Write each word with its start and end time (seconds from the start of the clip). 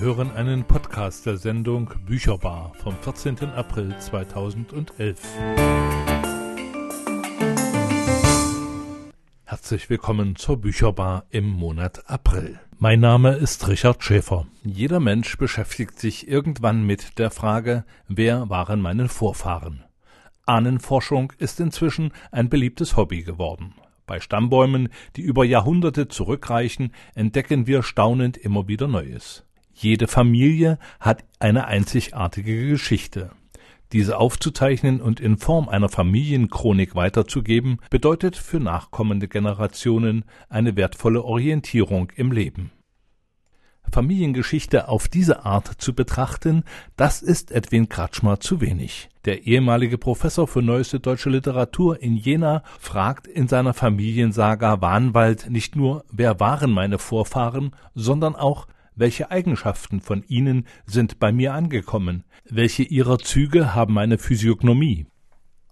Sie 0.00 0.06
hören 0.06 0.30
einen 0.32 0.64
Podcast 0.64 1.26
der 1.26 1.36
Sendung 1.36 1.92
Bücherbar 2.06 2.72
vom 2.82 2.96
14. 2.96 3.50
April 3.50 3.94
2011. 3.98 5.20
Herzlich 9.44 9.90
willkommen 9.90 10.36
zur 10.36 10.56
Bücherbar 10.56 11.26
im 11.28 11.50
Monat 11.50 12.08
April. 12.08 12.58
Mein 12.78 13.00
Name 13.00 13.32
ist 13.32 13.68
Richard 13.68 14.02
Schäfer. 14.02 14.46
Jeder 14.64 15.00
Mensch 15.00 15.36
beschäftigt 15.36 15.98
sich 15.98 16.26
irgendwann 16.26 16.86
mit 16.86 17.18
der 17.18 17.30
Frage, 17.30 17.84
wer 18.08 18.48
waren 18.48 18.80
meine 18.80 19.06
Vorfahren? 19.10 19.84
Ahnenforschung 20.46 21.34
ist 21.36 21.60
inzwischen 21.60 22.14
ein 22.32 22.48
beliebtes 22.48 22.96
Hobby 22.96 23.22
geworden. 23.22 23.74
Bei 24.06 24.18
Stammbäumen, 24.18 24.88
die 25.16 25.22
über 25.22 25.44
Jahrhunderte 25.44 26.08
zurückreichen, 26.08 26.94
entdecken 27.14 27.66
wir 27.66 27.82
staunend 27.82 28.38
immer 28.38 28.66
wieder 28.66 28.88
Neues. 28.88 29.44
Jede 29.82 30.08
Familie 30.08 30.78
hat 31.00 31.24
eine 31.38 31.64
einzigartige 31.64 32.68
Geschichte. 32.68 33.30
Diese 33.92 34.18
aufzuzeichnen 34.18 35.00
und 35.00 35.20
in 35.20 35.38
Form 35.38 35.70
einer 35.70 35.88
Familienchronik 35.88 36.94
weiterzugeben, 36.94 37.78
bedeutet 37.88 38.36
für 38.36 38.60
nachkommende 38.60 39.26
Generationen 39.26 40.26
eine 40.50 40.76
wertvolle 40.76 41.22
Orientierung 41.22 42.12
im 42.14 42.30
Leben. 42.30 42.72
Familiengeschichte 43.90 44.86
auf 44.86 45.08
diese 45.08 45.46
Art 45.46 45.66
zu 45.78 45.94
betrachten, 45.94 46.64
das 46.98 47.22
ist 47.22 47.50
Edwin 47.50 47.88
Kratschmer 47.88 48.38
zu 48.38 48.60
wenig. 48.60 49.08
Der 49.24 49.46
ehemalige 49.46 49.96
Professor 49.96 50.46
für 50.46 50.60
neueste 50.60 51.00
deutsche 51.00 51.30
Literatur 51.30 52.02
in 52.02 52.16
Jena 52.16 52.64
fragt 52.78 53.26
in 53.26 53.48
seiner 53.48 53.72
Familiensaga 53.72 54.82
Wahnwald 54.82 55.48
nicht 55.48 55.74
nur, 55.74 56.04
wer 56.12 56.38
waren 56.38 56.70
meine 56.70 56.98
Vorfahren, 56.98 57.74
sondern 57.94 58.36
auch, 58.36 58.66
welche 58.94 59.30
Eigenschaften 59.30 60.00
von 60.00 60.24
ihnen 60.28 60.66
sind 60.86 61.18
bei 61.18 61.32
mir 61.32 61.54
angekommen, 61.54 62.24
welche 62.48 62.82
ihrer 62.82 63.18
Züge 63.18 63.74
haben 63.74 63.94
meine 63.94 64.18
Physiognomie. 64.18 65.06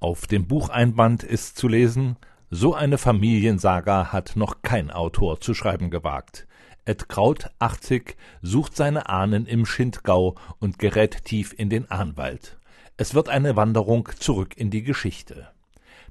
Auf 0.00 0.26
dem 0.26 0.46
Bucheinband 0.46 1.24
ist 1.24 1.56
zu 1.56 1.68
lesen, 1.68 2.16
so 2.50 2.74
eine 2.74 2.98
Familiensaga 2.98 4.12
hat 4.12 4.36
noch 4.36 4.62
kein 4.62 4.90
Autor 4.90 5.40
zu 5.40 5.54
schreiben 5.54 5.90
gewagt. 5.90 6.46
Ed 6.84 7.08
Kraut, 7.08 7.50
80, 7.58 8.16
sucht 8.40 8.74
seine 8.74 9.08
Ahnen 9.10 9.44
im 9.44 9.66
Schindgau 9.66 10.36
und 10.58 10.78
gerät 10.78 11.24
tief 11.24 11.54
in 11.56 11.68
den 11.68 11.90
Ahnwald. 11.90 12.58
Es 12.96 13.14
wird 13.14 13.28
eine 13.28 13.56
Wanderung 13.56 14.08
zurück 14.18 14.56
in 14.56 14.70
die 14.70 14.82
Geschichte. 14.82 15.48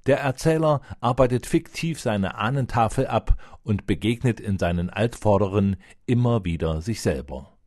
Der 0.07 0.19
Erzähler 0.19 0.81
arbeitet 1.01 1.45
fiktiv 1.45 1.99
seine 1.99 2.35
Ahnentafel 2.35 3.07
ab 3.07 3.37
und 3.63 3.87
begegnet 3.87 4.39
in 4.39 4.57
seinen 4.57 4.89
Altvorderen 4.89 5.75
immer 6.05 6.45
wieder 6.45 6.81
sich 6.81 7.01
selber. 7.01 7.57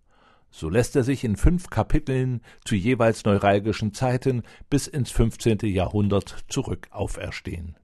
So 0.50 0.68
lässt 0.68 0.96
er 0.96 1.04
sich 1.04 1.22
in 1.22 1.36
fünf 1.36 1.68
Kapiteln 1.68 2.40
zu 2.64 2.74
jeweils 2.74 3.24
neuralgischen 3.24 3.92
Zeiten 3.92 4.42
bis 4.70 4.86
ins 4.86 5.10
15. 5.10 5.58
Jahrhundert 5.64 6.44
zurück 6.48 6.88
auferstehen 6.90 7.76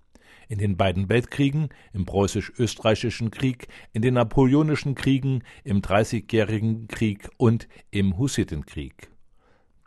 in 0.48 0.58
den 0.58 0.76
beiden 0.76 1.08
Weltkriegen, 1.08 1.70
im 1.92 2.06
preußisch-österreichischen 2.06 3.32
Krieg, 3.32 3.66
in 3.92 4.02
den 4.02 4.14
napoleonischen 4.14 4.94
Kriegen, 4.94 5.42
im 5.64 5.82
Dreißigjährigen 5.82 6.86
Krieg 6.86 7.28
und 7.36 7.68
im 7.90 8.16
Hussitenkrieg. 8.16 9.10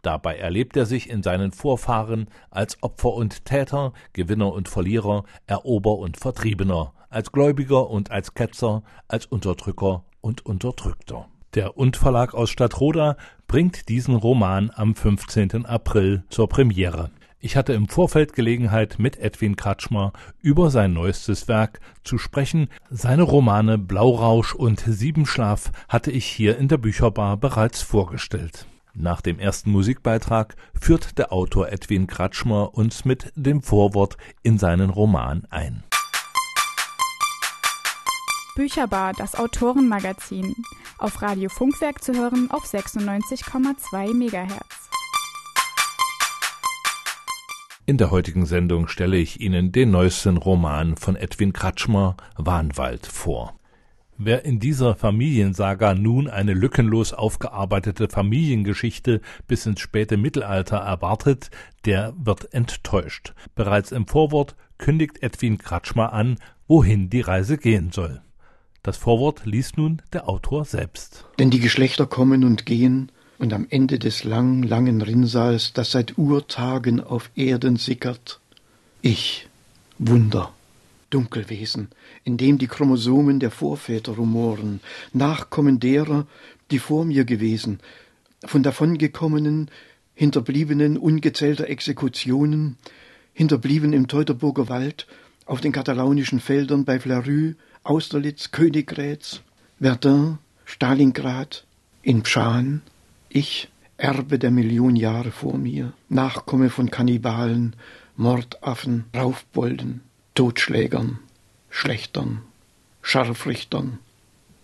Dabei 0.02 0.38
erlebt 0.38 0.78
er 0.78 0.86
sich 0.86 1.09
in 1.09 1.23
seinen 1.23 1.52
Vorfahren 1.52 2.30
als 2.52 2.81
Opfer 2.81 3.14
und 3.14 3.45
Täter, 3.45 3.94
Gewinner 4.14 4.53
und 4.53 4.69
Verlierer, 4.69 5.23
Erober 5.47 5.97
und 5.97 6.17
Vertriebener, 6.17 6.94
als 7.09 7.31
Gläubiger 7.31 7.89
und 7.89 8.11
als 8.11 8.33
Ketzer, 8.33 8.83
als 9.08 9.25
Unterdrücker 9.25 10.03
und 10.22 10.45
Unterdrückter. 10.45 11.27
Der 11.55 11.77
Und 11.77 11.97
Verlag 11.97 12.33
aus 12.33 12.50
Stadtroda 12.52 13.17
bringt 13.47 13.89
diesen 13.89 14.16
Roman 14.16 14.72
am 14.73 14.95
15. 14.95 15.66
April 15.66 16.23
zur 16.30 16.48
Premiere. 16.48 17.09
Ich 17.42 17.55
hatte 17.55 17.73
im 17.73 17.88
Vorfeld 17.88 18.33
Gelegenheit, 18.33 18.99
mit 18.99 19.17
Edwin 19.17 19.55
Kratschmer 19.55 20.11
über 20.42 20.70
sein 20.70 20.93
neuestes 20.93 21.48
Werk 21.48 21.80
zu 22.04 22.17
sprechen. 22.17 22.67
Seine 22.89 23.23
Romane 23.23 23.77
Blaurausch 23.77 24.54
und 24.54 24.82
Siebenschlaf 24.82 25.71
hatte 25.88 26.11
ich 26.11 26.26
hier 26.26 26.58
in 26.58 26.67
der 26.67 26.77
Bücherbar 26.77 27.38
bereits 27.38 27.82
vorgestellt. 27.82 28.67
Nach 29.02 29.21
dem 29.21 29.39
ersten 29.39 29.71
Musikbeitrag 29.71 30.58
führt 30.77 31.17
der 31.17 31.32
Autor 31.32 31.70
Edwin 31.70 32.05
Kratschmer 32.05 32.73
uns 32.73 33.05
mit 33.05 33.32
dem 33.33 33.61
Vorwort 33.61 34.17
in 34.43 34.58
seinen 34.58 34.89
Roman 34.89 35.45
ein. 35.49 35.86
Bücherbar, 38.58 39.14
das 39.14 39.36
Autorenmagazin. 39.36 40.54
Auf 40.98 41.21
Radio 41.21 41.48
Funkwerk 41.48 42.04
zu 42.04 42.14
hören 42.14 42.52
auf 42.52 42.65
96,2 42.65 44.14
MHz. 44.14 44.89
In 47.86 47.98
der 47.98 48.11
heutigen 48.11 48.45
Sendung 48.45 48.89
stelle 48.89 49.15
ich 49.15 49.39
Ihnen 49.39 49.71
den 49.71 49.92
neuesten 49.92 50.36
Roman 50.36 50.98
von 50.98 51.15
Edwin 51.15 51.54
Kratschmer 51.54 52.17
Wahnwald 52.36 53.05
vor. 53.05 53.58
Wer 54.22 54.44
in 54.44 54.60
dieser 54.60 54.96
Familiensaga 54.96 55.94
nun 55.94 56.28
eine 56.28 56.54
lückenlos 56.54 57.14
aufgearbeitete 57.14 58.10
Familiengeschichte 58.10 59.22
bis 59.48 59.66
ins 59.66 59.80
späte 59.80 60.18
Mittelalter 60.18 60.76
erwartet, 60.76 61.50
der 61.86 62.14
wird 62.18 62.54
enttäuscht. 62.54 63.34
Bereits 63.56 63.94
im 63.94 64.08
Vorwort 64.08 64.58
kündigt 64.78 65.24
Edwin 65.24 65.58
Kratschmer 65.58 66.12
an, 66.12 66.36
wohin 66.68 67.10
die 67.10 67.22
Reise 67.22 67.58
gehen 67.58 67.94
soll. 67.94 68.20
Das 68.84 68.98
Vorwort 68.98 69.46
liest 69.46 69.78
nun 69.78 70.02
der 70.12 70.28
Autor 70.28 70.66
selbst. 70.66 71.26
Denn 71.40 71.50
die 71.50 71.62
Geschlechter 71.62 72.06
kommen 72.06 72.44
und 72.44 72.66
gehen, 72.66 73.14
und 73.38 73.54
am 73.54 73.68
Ende 73.70 74.00
des 74.00 74.26
lang, 74.26 74.64
langen 74.64 75.02
Rinnsals, 75.02 75.72
das 75.72 75.92
seit 75.92 76.18
Urtagen 76.18 77.00
auf 77.00 77.32
Erden 77.36 77.78
sickert, 77.78 78.42
ich, 79.02 79.48
Wunder, 79.98 80.52
Dunkelwesen, 81.09 81.89
in 82.23 82.37
dem 82.37 82.58
die 82.58 82.67
Chromosomen 82.67 83.39
der 83.39 83.52
Vorväter 83.52 84.14
rumoren, 84.14 84.80
Nachkommen 85.14 85.80
derer, 85.80 86.27
die 86.71 86.80
vor 86.80 87.05
mir 87.05 87.25
gewesen, 87.25 87.80
von 88.45 88.64
davongekommenen, 88.64 89.70
hinterbliebenen 90.14 90.97
ungezählter 90.97 91.67
Exekutionen, 91.67 92.77
hinterblieben 93.33 93.93
im 93.93 94.08
Teutoburger 94.08 94.70
Wald, 94.70 95.08
auf 95.45 95.61
den 95.61 95.71
katalaunischen 95.71 96.39
Feldern 96.39 96.86
bei 96.86 96.99
Flarü, 96.99 97.55
Austerlitz, 97.83 98.52
Königgrätz, 98.52 99.41
Verdun, 99.80 100.37
Stalingrad, 100.65 101.65
in 102.02 102.23
Pschan, 102.23 102.81
ich, 103.30 103.70
Erbe 103.97 104.39
der 104.39 104.52
Million 104.52 104.95
Jahre 104.95 105.31
vor 105.31 105.58
mir, 105.58 105.93
Nachkomme 106.08 106.70
von 106.70 106.91
Kannibalen, 106.91 107.76
Mordaffen, 108.15 109.05
Raufbolden, 109.15 110.02
Totschlägern, 110.39 111.20
Schlechtern, 111.70 112.44
Scharfrichtern, 113.02 114.00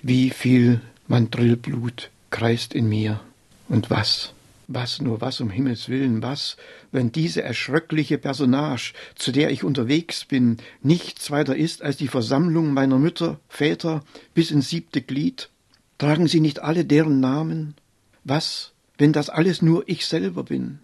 wie 0.02 0.30
viel 0.30 0.80
Mandrillblut 1.10 2.12
kreist 2.30 2.74
in 2.74 2.88
mir. 2.88 3.20
Und 3.68 3.90
was, 3.90 4.32
was, 4.70 5.02
nur 5.02 5.20
was 5.20 5.42
um 5.42 5.50
Himmels 5.50 5.90
willen, 5.90 6.22
was, 6.22 6.56
wenn 6.94 7.12
diese 7.12 7.44
erschröckliche 7.44 8.18
Personage, 8.18 8.94
zu 9.16 9.34
der 9.34 9.50
ich 9.52 9.66
unterwegs 9.66 10.24
bin, 10.24 10.60
nichts 10.82 11.30
weiter 11.30 11.58
ist 11.58 11.82
als 11.82 11.98
die 11.98 12.08
Versammlung 12.08 12.72
meiner 12.72 12.98
Mütter, 12.98 13.42
Väter 13.50 14.02
bis 14.34 14.52
ins 14.52 14.70
siebte 14.70 15.02
Glied? 15.02 15.50
Tragen 15.98 16.30
sie 16.30 16.40
nicht 16.40 16.60
alle 16.60 16.86
deren 16.86 17.20
Namen? 17.20 17.76
Was, 18.24 18.72
wenn 18.98 19.12
das 19.12 19.30
alles 19.30 19.62
nur 19.62 19.84
ich 19.90 20.06
selber 20.06 20.46
bin? 20.46 20.80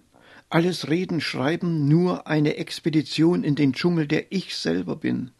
Alles 0.51 0.89
Reden, 0.89 1.21
Schreiben 1.21 1.87
nur 1.87 2.27
eine 2.27 2.57
Expedition 2.57 3.45
in 3.45 3.55
den 3.55 3.71
Dschungel, 3.71 4.05
der 4.05 4.33
ich 4.33 4.57
selber 4.57 4.97
bin? 4.97 5.31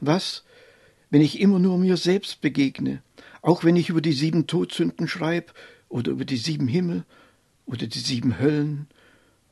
Was, 0.00 0.44
wenn 1.10 1.20
ich 1.20 1.40
immer 1.40 1.58
nur 1.58 1.76
mir 1.76 1.98
selbst 1.98 2.40
begegne, 2.40 3.02
auch 3.42 3.64
wenn 3.64 3.76
ich 3.76 3.90
über 3.90 4.00
die 4.00 4.14
sieben 4.14 4.46
Todsünden 4.46 5.08
schreib 5.08 5.52
oder 5.90 6.12
über 6.12 6.24
die 6.24 6.38
sieben 6.38 6.68
Himmel 6.68 7.04
oder 7.66 7.86
die 7.86 7.98
sieben 7.98 8.38
Höllen 8.38 8.86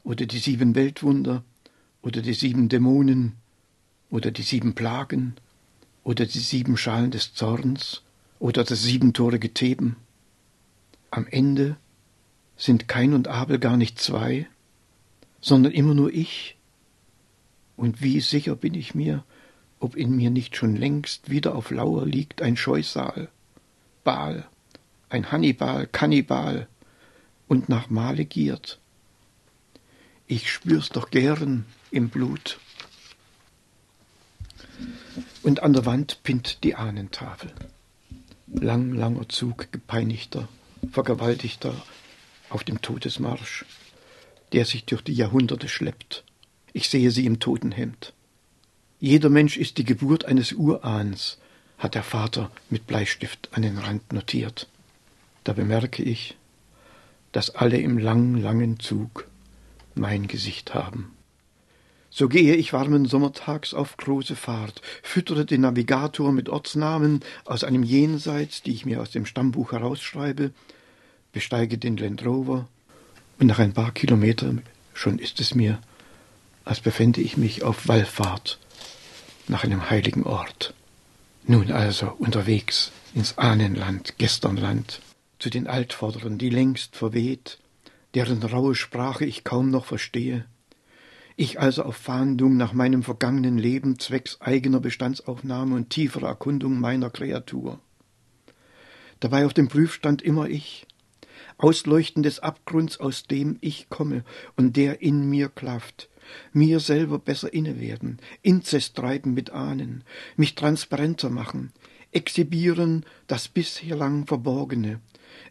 oder 0.04 0.24
die 0.24 0.38
sieben 0.38 0.74
Weltwunder 0.74 1.44
oder 2.00 2.22
die 2.22 2.32
sieben 2.32 2.70
Dämonen 2.70 3.34
oder 4.08 4.30
die 4.30 4.40
sieben 4.40 4.74
Plagen 4.74 5.34
oder 6.02 6.24
die 6.24 6.38
sieben 6.38 6.78
Schalen 6.78 7.10
des 7.10 7.34
Zorns 7.34 8.04
oder 8.38 8.64
das 8.64 8.84
siebentorige 8.84 9.52
Theben? 9.52 9.96
Am 11.10 11.26
Ende 11.26 11.76
sind 12.56 12.88
Kain 12.88 13.12
und 13.12 13.28
Abel 13.28 13.58
gar 13.58 13.76
nicht 13.76 14.00
zwei, 14.00 14.46
sondern 15.40 15.73
immer 15.73 15.94
nur 15.94 16.12
ich. 16.12 16.56
Und 17.76 18.02
wie 18.02 18.20
sicher 18.20 18.56
bin 18.56 18.75
ich 18.75 18.94
mir, 18.94 19.25
ob 19.81 19.96
in 19.96 20.17
mir 20.17 20.31
nicht 20.31 20.56
schon 20.56 20.76
längst 20.76 21.31
wieder 21.31 21.55
auf 21.55 21.70
Lauer 21.70 22.05
liegt 22.05 22.43
ein 22.43 22.56
Scheusal, 22.56 23.29
Baal, 24.05 24.49
ein 25.08 25.31
Hannibal, 25.31 25.87
Kannibal 25.87 26.69
und 27.46 27.69
nach 27.69 27.88
Male 27.88 28.25
giert. 28.25 28.79
Ich 30.26 30.50
spür's 30.50 30.90
doch 30.90 31.11
gern 31.11 31.64
im 31.90 32.11
Blut. 32.11 32.58
Und 35.43 35.62
an 35.62 35.73
der 35.73 35.87
Wand 35.87 36.23
pinnt 36.23 36.62
die 36.64 36.75
Ahnentafel. 36.75 37.52
Lang, 38.49 38.93
langer 38.93 39.29
Zug 39.29 39.73
gepeinigter 39.73 40.49
Vergewaltigter 40.90 41.75
auf 42.50 42.64
dem 42.64 42.81
Todesmarsch, 42.81 43.64
der 44.52 44.64
sich 44.64 44.84
durch 44.84 45.02
die 45.02 45.14
Jahrhunderte 45.14 45.68
schleppt. 45.68 46.24
Ich 46.72 46.88
sehe 46.88 47.10
sie 47.10 47.26
im 47.26 47.40
Totenhemd. 47.40 48.12
Jeder 49.00 49.30
Mensch 49.30 49.56
ist 49.56 49.78
die 49.78 49.84
Geburt 49.84 50.24
eines 50.24 50.52
Urahns, 50.52 51.38
hat 51.78 51.94
der 51.94 52.02
Vater 52.02 52.50
mit 52.70 52.86
Bleistift 52.86 53.48
an 53.52 53.62
den 53.62 53.78
Rand 53.78 54.12
notiert. 54.12 54.68
Da 55.44 55.52
bemerke 55.52 56.02
ich, 56.02 56.36
dass 57.32 57.50
alle 57.50 57.78
im 57.78 57.98
langen, 57.98 58.40
langen 58.40 58.80
Zug 58.80 59.28
mein 59.94 60.26
Gesicht 60.26 60.74
haben. 60.74 61.12
So 62.10 62.28
gehe 62.28 62.54
ich 62.54 62.72
warmen 62.72 63.04
Sommertags 63.04 63.74
auf 63.74 63.96
große 63.96 64.34
Fahrt, 64.34 64.80
füttere 65.02 65.44
den 65.44 65.60
Navigator 65.60 66.32
mit 66.32 66.48
Ortsnamen 66.48 67.20
aus 67.44 67.64
einem 67.64 67.82
Jenseits, 67.82 68.62
die 68.62 68.72
ich 68.72 68.86
mir 68.86 69.00
aus 69.00 69.10
dem 69.10 69.26
Stammbuch 69.26 69.72
herausschreibe, 69.72 70.52
besteige 71.32 71.78
den 71.78 71.96
Land 71.96 72.24
Rover 72.24 72.66
und 73.38 73.46
nach 73.46 73.58
ein 73.58 73.73
paar 73.73 73.93
Kilometern 73.93 74.62
schon 74.94 75.19
ist 75.19 75.40
es 75.40 75.55
mir, 75.55 75.81
als 76.64 76.81
befände 76.81 77.20
ich 77.20 77.37
mich 77.37 77.62
auf 77.62 77.88
Wallfahrt 77.88 78.58
nach 79.46 79.64
einem 79.64 79.88
heiligen 79.90 80.25
Ort. 80.25 80.75
Nun 81.44 81.73
also 81.73 82.12
unterwegs 82.19 82.93
ins 83.14 83.38
Ahnenland, 83.38 84.19
Gesternland, 84.19 85.00
zu 85.38 85.50
den 85.50 85.67
Altvorderen, 85.67 86.37
die 86.37 86.50
längst 86.50 86.96
verweht, 86.96 87.58
deren 88.14 88.43
raue 88.43 88.75
Sprache 88.75 89.25
ich 89.25 89.44
kaum 89.44 89.70
noch 89.70 89.87
verstehe, 89.87 90.44
ich 91.40 91.61
also 91.61 91.85
auf 91.85 91.94
Fahndung 91.94 92.56
nach 92.56 92.73
meinem 92.73 93.05
vergangenen 93.05 93.58
Leben 93.58 94.00
zwecks 94.00 94.40
eigener 94.40 94.81
Bestandsaufnahme 94.81 95.76
und 95.76 95.88
tieferer 95.88 96.26
Erkundung 96.26 96.81
meiner 96.81 97.11
Kreatur. 97.11 97.79
Dabei 99.20 99.46
auf 99.46 99.55
dem 99.55 99.69
Prüfstand 99.69 100.20
immer 100.20 100.49
ich, 100.49 100.88
Ausleuchten 101.58 102.22
des 102.22 102.38
Abgrunds, 102.38 102.99
aus 103.00 103.25
dem 103.25 103.58
ich 103.60 103.88
komme 103.90 104.25
und 104.56 104.76
der 104.76 105.02
in 105.02 105.28
mir 105.28 105.49
klafft, 105.49 106.08
mir 106.52 106.81
selber 106.81 107.19
besser 107.19 107.52
innewerden, 107.52 108.19
Inzest 108.43 108.94
treiben 108.94 109.34
mit 109.34 109.50
Ahnen, 109.50 110.05
mich 110.37 110.55
transparenter 110.55 111.31
machen, 111.31 111.72
exhibieren 112.12 113.05
das 113.26 113.49
bisher 113.49 113.96
lang 113.96 114.26
Verborgene, 114.26 115.00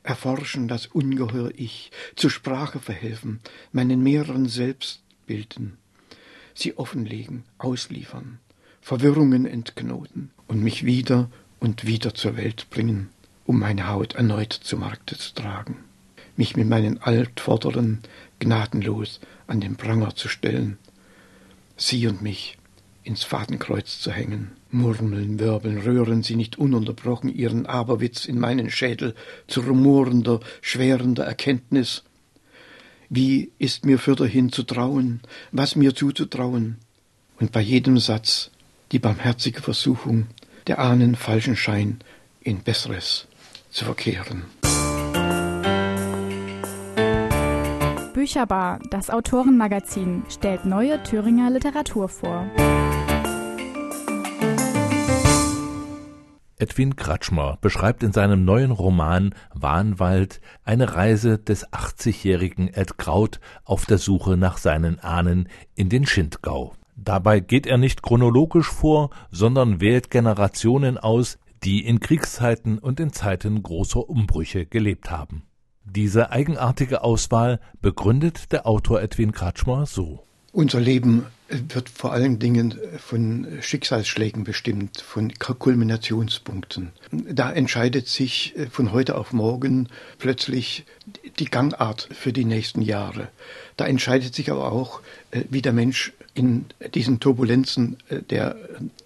erforschen 0.04 0.68
das 0.68 0.88
ungeheuer 0.88 1.52
Ich, 1.56 1.92
zur 2.16 2.30
Sprache 2.30 2.80
verhelfen, 2.80 3.42
meinen 3.72 4.02
mehreren 4.02 4.48
Selbstbilden, 4.48 5.78
sie 6.54 6.78
offenlegen, 6.78 7.44
ausliefern, 7.58 8.40
Verwirrungen 8.82 9.46
entknoten 9.46 10.32
und 10.48 10.64
mich 10.64 10.86
wieder 10.86 11.30
und 11.60 11.86
wieder 11.86 12.14
zur 12.14 12.38
Welt 12.38 12.70
bringen, 12.70 13.10
um 13.46 13.60
meine 13.60 13.88
Haut 13.88 14.16
erneut 14.16 14.54
zu 14.54 14.78
Markte 14.78 15.18
zu 15.18 15.34
tragen, 15.34 15.84
mich 16.38 16.56
mit 16.56 16.68
meinen 16.68 17.02
Altvorderen 17.02 18.00
gnadenlos 18.40 19.20
an 19.48 19.60
den 19.60 19.76
Pranger 19.76 20.16
zu 20.16 20.28
stellen, 20.28 20.78
sie 21.76 22.08
und 22.08 22.22
mich 22.22 22.58
ins 23.04 23.24
Fadenkreuz 23.24 24.00
zu 24.00 24.12
hängen. 24.12 24.52
Murmeln, 24.70 25.40
wirbeln, 25.40 25.78
rühren 25.80 26.24
sie 26.24 26.36
nicht 26.36 26.58
ununterbrochen 26.58 27.34
ihren 27.34 27.66
Aberwitz 27.66 28.26
in 28.26 28.38
meinen 28.38 28.70
Schädel 28.70 29.16
zu 29.48 29.62
rumorender, 29.62 30.42
schwerender 30.62 31.24
Erkenntnis. 31.24 32.04
Wie 33.10 33.52
ist 33.58 33.86
mir 33.86 33.98
fürderhin 33.98 34.52
zu 34.52 34.64
trauen, 34.64 35.22
was 35.54 35.78
mir 35.78 35.96
zuzutrauen? 35.96 36.78
Und 37.40 37.54
bei 37.54 37.62
jedem 37.62 37.98
Satz 37.98 38.52
die 38.92 39.00
barmherzige 39.00 39.62
Versuchung, 39.62 40.28
der 40.68 40.80
Ahnen 40.80 41.16
falschen 41.16 41.56
Schein 41.56 42.00
in 42.42 42.60
Besseres 42.64 43.28
zu 43.72 43.86
verkehren. 43.86 44.44
Bücherbar, 48.28 48.82
das 48.90 49.10
Autorenmagazin, 49.10 50.24
stellt 50.28 50.66
neue 50.66 51.02
Thüringer 51.02 51.50
Literatur 51.50 52.10
vor. 52.10 52.46
Edwin 56.58 56.98
Kratschmer 56.98 57.58
beschreibt 57.62 58.04
in 58.04 58.12
seinem 58.12 58.44
neuen 58.44 58.72
Roman 58.72 59.34
Wahnwald 59.54 60.42
eine 60.66 60.94
Reise 60.94 61.38
des 61.38 61.72
80-jährigen 61.72 62.68
Ed 62.68 62.98
Kraut 62.98 63.40
auf 63.64 63.86
der 63.86 63.98
Suche 63.98 64.36
nach 64.36 64.58
seinen 64.58 65.00
Ahnen 65.00 65.48
in 65.76 65.88
den 65.88 66.06
Schindgau. 66.06 66.74
Dabei 66.98 67.40
geht 67.40 67.66
er 67.66 67.78
nicht 67.78 68.04
chronologisch 68.04 68.70
vor, 68.70 69.10
sondern 69.32 69.80
wählt 69.80 70.12
Generationen 70.12 70.98
aus, 70.98 71.40
die 71.64 71.86
in 71.86 72.02
Kriegszeiten 72.02 72.78
und 72.78 73.00
in 73.00 73.14
Zeiten 73.14 73.64
großer 73.64 74.10
Umbrüche 74.10 74.66
gelebt 74.66 75.12
haben. 75.12 75.47
Diese 75.90 76.32
eigenartige 76.32 77.04
Auswahl 77.04 77.60
begründet 77.82 78.52
der 78.52 78.68
Autor 78.68 79.02
Edwin 79.02 79.32
Kratschmer 79.32 79.86
so. 79.86 80.24
Unser 80.52 80.82
Leben 80.82 81.26
wird 81.50 81.88
vor 81.90 82.12
allen 82.12 82.40
Dingen 82.40 82.78
von 82.98 83.48
Schicksalsschlägen 83.62 84.44
bestimmt, 84.44 85.00
von 85.00 85.32
Kulminationspunkten. 85.34 86.92
Da 87.12 87.52
entscheidet 87.52 88.08
sich 88.08 88.58
äh, 88.58 88.68
von 88.68 88.92
heute 88.92 89.16
auf 89.16 89.32
morgen 89.32 89.88
plötzlich 90.20 90.86
die 91.40 91.46
Gangart 91.46 92.10
für 92.12 92.34
die 92.34 92.46
nächsten 92.46 92.82
Jahre. 92.82 93.30
Da 93.78 93.86
entscheidet 93.86 94.36
sich 94.36 94.52
aber 94.52 94.72
auch, 94.72 95.02
äh, 95.32 95.44
wie 95.50 95.62
der 95.62 95.74
Mensch 95.74 96.12
in 96.34 96.66
diesen 96.96 97.20
Turbulenzen 97.20 97.98
äh, 98.10 98.22
der 98.22 98.58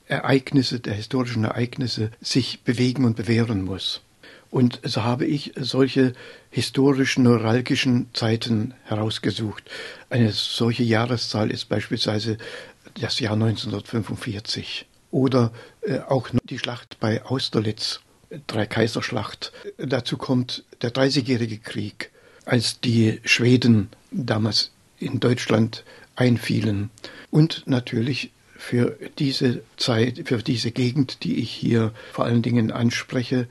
Ereignisse, 0.08 0.80
der 0.80 0.94
historischen 0.94 1.44
Ereignisse 1.44 2.12
sich 2.22 2.62
bewegen 2.62 3.06
und 3.06 3.16
bewähren 3.16 3.64
muss. 3.64 4.02
Und 4.52 4.82
so 4.84 5.04
habe 5.04 5.26
ich 5.26 5.54
solche 5.56 6.14
historischen, 6.50 7.24
neuralgischen 7.24 8.10
Zeiten 8.14 8.74
herausgesucht. 8.84 9.64
Eine 10.10 10.32
solche 10.34 10.84
Jahreszahl 10.84 11.50
ist 11.50 11.70
beispielsweise 11.70 12.38
das 13.00 13.20
Jahr 13.22 13.34
1945 13.34 14.86
oder 15.10 15.54
äh, 15.82 16.00
auch 16.00 16.30
die 16.44 16.60
Schlacht 16.60 17.00
bei 17.00 17.24
Austerlitz, 17.24 18.02
Dreikaiserschlacht. 18.48 19.54
Dazu 19.78 20.18
kommt 20.18 20.66
der 20.82 20.92
Dreißigjährige 20.92 21.60
Krieg, 21.60 22.12
als 22.46 22.82
die 22.82 23.22
Schweden 23.24 23.90
damals 24.12 24.72
in 25.00 25.22
Deutschland 25.22 25.86
einfielen 26.16 26.90
und 27.30 27.64
natürlich 27.66 28.32
für 28.56 28.98
diese 29.18 29.64
Zeit, 29.78 30.22
für 30.26 30.38
diese 30.38 30.72
Gegend, 30.72 31.24
die 31.24 31.40
ich 31.40 31.52
hier 31.52 31.94
vor 32.12 32.26
allen 32.26 32.42
Dingen 32.44 32.72
anspreche, 32.72 33.48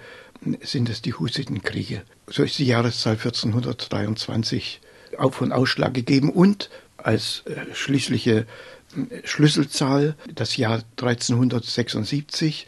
sind 0.62 0.88
es 0.88 1.02
die 1.02 1.14
Hussitenkriege. 1.14 2.02
So 2.28 2.42
ist 2.42 2.58
die 2.58 2.66
Jahreszahl 2.66 3.14
1423 3.14 4.80
auch 5.18 5.34
von 5.34 5.52
Ausschlag 5.52 5.94
gegeben 5.94 6.30
und 6.30 6.70
als 6.96 7.42
äh, 7.46 7.74
schließliche 7.74 8.46
Schlüsselzahl 9.24 10.16
das 10.34 10.56
Jahr 10.56 10.82
1376, 11.00 12.66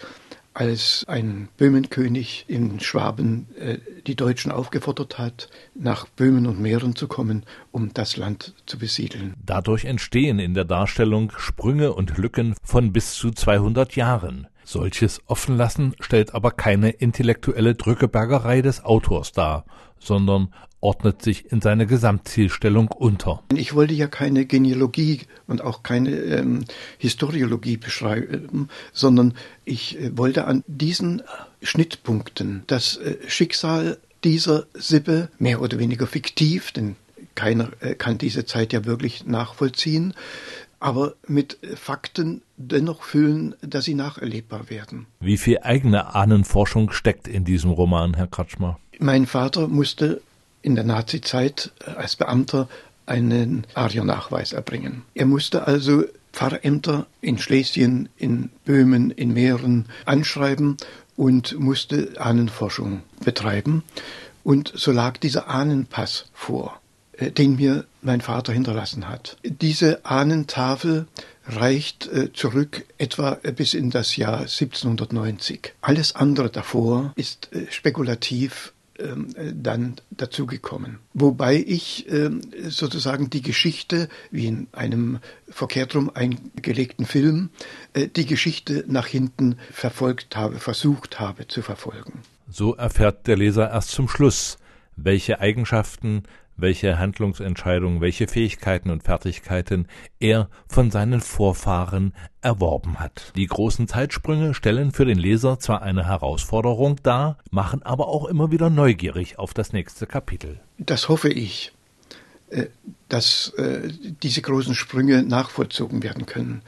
als 0.55 1.05
ein 1.09 1.49
Böhmenkönig 1.57 2.45
in 2.47 2.79
Schwaben 2.81 3.47
äh, 3.59 3.79
die 4.07 4.15
Deutschen 4.15 4.53
aufgefordert 4.53 5.19
hat, 5.19 5.49
nach 5.75 6.07
Böhmen 6.07 6.47
und 6.47 6.61
Mähren 6.61 6.95
zu 6.95 7.09
kommen, 7.09 7.45
um 7.71 7.95
das 7.95 8.17
Land 8.17 8.55
zu 8.67 8.79
besiedeln. 8.79 9.35
Dadurch 9.45 9.87
entstehen 9.87 10.39
in 10.39 10.53
der 10.53 10.67
Darstellung 10.67 11.33
Sprünge 11.39 11.95
und 11.95 12.19
Lücken 12.19 12.55
von 12.63 12.93
bis 12.93 13.15
zu 13.15 13.31
200 13.31 13.97
Jahren. 13.97 14.47
Solches 14.73 15.21
Offenlassen 15.27 15.95
stellt 16.01 16.35
aber 16.35 16.51
keine 16.51 16.89
intellektuelle 16.89 17.75
Drückebergerei 17.75 18.63
des 18.63 18.83
Autors 18.83 19.33
dar, 19.33 19.67
sondern 20.01 20.55
ordnet 20.81 21.21
sich 21.21 21.53
in 21.53 21.61
seine 21.61 21.87
Gesamtzielstellung 21.87 22.89
unter. 22.89 23.43
Ich 23.55 23.75
wollte 23.75 23.93
ja 23.93 24.07
keine 24.07 24.47
Genealogie 24.47 25.21
und 25.47 25.61
auch 25.61 25.83
keine 25.83 26.13
ähm, 26.13 26.65
Historiologie 26.97 27.77
beschreiben, 27.77 28.71
sondern 28.95 29.35
ich 29.67 30.01
äh, 30.01 30.17
wollte 30.17 30.47
an 30.47 30.65
diesen 30.67 31.21
Schnittpunkten 31.61 32.63
das 32.67 32.97
äh, 32.97 33.19
Schicksal 33.29 33.99
dieser 34.25 34.65
Sippe 34.73 35.29
mehr 35.39 35.61
oder 35.61 35.79
weniger 35.79 36.07
fiktiv, 36.07 36.73
denn 36.73 36.97
keiner 37.35 37.73
äh, 37.81 37.95
kann 37.95 38.17
diese 38.17 38.47
Zeit 38.47 38.73
ja 38.73 38.87
wirklich 38.87 39.27
nachvollziehen, 39.27 40.15
aber 40.83 41.15
mit 41.29 41.59
Fakten 41.77 42.43
dennoch 42.57 43.05
füllen, 43.05 43.55
dass 43.63 43.85
sie 43.85 43.95
nacherlebbar 43.95 44.69
werden. 44.69 45.07
Wie 45.21 45.39
viel 45.39 45.61
eigene 45.63 46.15
Ahnenforschung 46.15 46.91
steckt 46.91 47.29
in 47.29 47.45
diesem 47.45 47.71
Roman, 47.71 48.15
Herr 48.15 48.27
Kratschmer? 48.27 48.81
Mein 48.99 49.27
Vater 49.27 49.69
musste 49.69 50.21
in 50.61 50.75
der 50.75 50.85
Nazizeit 50.85 51.73
als 51.97 52.17
Beamter 52.17 52.69
einen 53.07 53.65
Ariernachweis 53.75 54.53
erbringen. 54.53 55.03
Er 55.15 55.27
musste 55.27 55.67
also 55.69 56.05
Pfarrämter 56.33 57.07
in 57.21 57.39
Schlesien, 57.39 58.09
in 58.17 58.51
Böhmen, 58.65 59.13
in 59.13 59.33
Mähren 59.35 59.87
anschreiben 60.05 60.79
und 61.17 61.59
musste 61.61 62.15
Ahnenforschung 62.19 63.03
betreiben. 63.25 63.85
Und 64.43 64.73
so 64.75 64.91
lag 64.91 65.19
dieser 65.19 65.49
Ahnenpass 65.49 66.27
vor. 66.33 66.82
Äh, 67.23 67.31
den 67.31 67.57
mir 67.57 67.85
mein 68.03 68.21
Vater 68.21 68.53
hinterlassen 68.53 69.09
hat. 69.09 69.37
Diese 69.45 70.05
Ahnentafel 70.05 71.07
reicht 71.47 72.07
äh, 72.09 72.33
zurück 72.33 72.85
etwa 72.99 73.39
äh, 73.43 73.53
bis 73.53 73.75
in 73.75 73.91
das 73.91 74.17
Jahr 74.17 74.41
1790. 74.41 75.75
Alles 75.81 76.15
andere 76.15 76.51
davor 76.51 77.13
ist 77.17 77.51
spekulativ 77.71 78.73
ähm, 78.99 79.29
dann 79.55 79.97
dazugekommen. 80.11 80.99
Wobei 81.15 81.57
ich 81.57 82.11
ähm, 82.11 82.43
sozusagen 82.69 83.31
die 83.31 83.43
Geschichte, 83.43 84.09
wie 84.31 84.47
in 84.47 84.67
einem 84.73 85.19
verkehrt 85.49 85.95
rum 85.95 86.11
eingelegten 86.13 87.07
Film, 87.07 87.51
äh, 87.95 88.09
die 88.09 88.27
Geschichte 88.27 88.85
nach 88.87 89.07
hinten 89.07 89.57
verfolgt 89.71 90.37
habe, 90.37 90.59
versucht 90.59 91.21
habe 91.21 91.49
zu 91.49 91.63
verfolgen. 91.63 92.21
So 92.51 92.75
erfährt 92.75 93.27
der 93.27 93.37
Leser 93.37 93.71
erst 93.71 93.91
zum 93.91 94.09
Schluss, 94.09 94.59
welche 94.97 95.41
Eigenschaften 95.41 96.25
welche 96.57 96.99
Handlungsentscheidungen, 96.99 98.01
welche 98.01 98.27
Fähigkeiten 98.29 98.91
und 98.91 99.03
Fertigkeiten 99.03 99.87
er 100.21 100.49
von 100.69 100.91
seinen 100.91 101.21
Vorfahren 101.21 102.15
erworben 102.41 102.99
hat. 103.01 103.33
Die 103.37 103.47
großen 103.47 103.89
Zeitsprünge 103.89 104.55
stellen 104.55 104.93
für 104.93 105.05
den 105.05 105.19
Leser 105.19 105.59
zwar 105.59 105.83
eine 105.83 106.07
Herausforderung 106.07 106.97
dar, 107.03 107.39
machen 107.51 107.83
aber 107.83 108.09
auch 108.09 108.27
immer 108.27 108.51
wieder 108.51 108.71
neugierig 108.71 109.39
auf 109.39 109.55
das 109.55 109.73
nächste 109.73 110.07
Kapitel. 110.07 110.61
Das 110.79 111.09
hoffe 111.09 111.29
ich. 111.29 111.73
Äh, 112.53 112.67
dass 113.09 113.53
äh, 113.57 113.91
diese 114.23 114.41
großen 114.43 114.75
Sprünge 114.75 115.23
nachvollzogen 115.23 116.03
werden 116.03 116.25
können. 116.27 116.63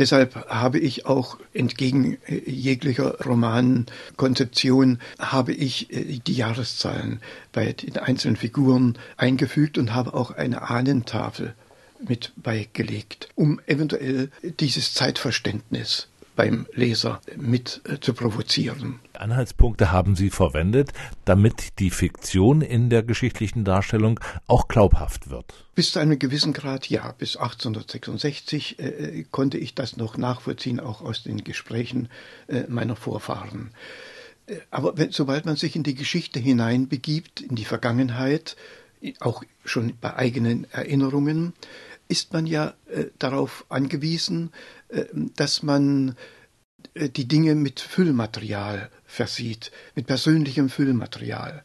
Deshalb 0.00 0.46
habe 0.48 0.78
ich 0.78 1.04
auch 1.04 1.36
entgegen 1.52 2.16
äh, 2.26 2.50
jeglicher 2.50 3.20
Romankonzeption 3.20 4.98
habe 5.18 5.52
ich 5.52 5.88
die 6.26 6.32
Jahreszahlen 6.32 7.20
bei 7.52 7.74
den 7.74 7.98
einzelnen 7.98 8.36
Figuren 8.36 8.96
eingefügt 9.18 9.76
und 9.76 9.94
habe 9.94 10.14
auch 10.14 10.30
eine 10.30 10.62
Ahnentafel 10.70 11.54
mit 12.08 12.32
beigelegt, 12.36 13.28
um 13.34 13.60
eventuell 13.66 14.30
dieses 14.58 14.94
Zeitverständnis 14.94 16.08
beim 16.36 16.66
Leser 16.72 17.20
mit 17.36 17.82
äh, 17.84 18.00
zu 18.00 18.14
provozieren. 18.14 19.00
Anhaltspunkte 19.12 19.92
haben 19.92 20.16
Sie 20.16 20.30
verwendet, 20.30 20.92
damit 21.24 21.78
die 21.78 21.90
Fiktion 21.90 22.62
in 22.62 22.90
der 22.90 23.02
geschichtlichen 23.02 23.64
Darstellung 23.64 24.20
auch 24.46 24.68
glaubhaft 24.68 25.30
wird. 25.30 25.66
Bis 25.74 25.92
zu 25.92 25.98
einem 25.98 26.18
gewissen 26.18 26.52
Grad 26.52 26.88
ja. 26.88 27.12
Bis 27.12 27.36
1866 27.36 28.78
äh, 28.78 28.88
äh, 28.88 29.24
konnte 29.30 29.58
ich 29.58 29.74
das 29.74 29.96
noch 29.96 30.16
nachvollziehen, 30.16 30.80
auch 30.80 31.02
aus 31.02 31.22
den 31.22 31.44
Gesprächen 31.44 32.08
äh, 32.48 32.64
meiner 32.68 32.96
Vorfahren. 32.96 33.70
Äh, 34.46 34.56
aber 34.70 34.96
wenn, 34.96 35.12
sobald 35.12 35.46
man 35.46 35.56
sich 35.56 35.76
in 35.76 35.82
die 35.82 35.94
Geschichte 35.94 36.40
hineinbegibt, 36.40 37.40
in 37.40 37.56
die 37.56 37.64
Vergangenheit, 37.64 38.56
auch 39.20 39.42
schon 39.64 39.94
bei 40.00 40.14
eigenen 40.14 40.70
Erinnerungen, 40.72 41.54
ist 42.10 42.32
man 42.32 42.46
ja 42.46 42.74
äh, 42.92 43.04
darauf 43.18 43.64
angewiesen, 43.68 44.50
äh, 44.88 45.04
dass 45.36 45.62
man 45.62 46.16
äh, 46.94 47.08
die 47.08 47.28
Dinge 47.28 47.54
mit 47.54 47.78
Füllmaterial 47.80 48.90
versieht, 49.06 49.70
mit 49.94 50.06
persönlichem 50.06 50.68
Füllmaterial. 50.70 51.62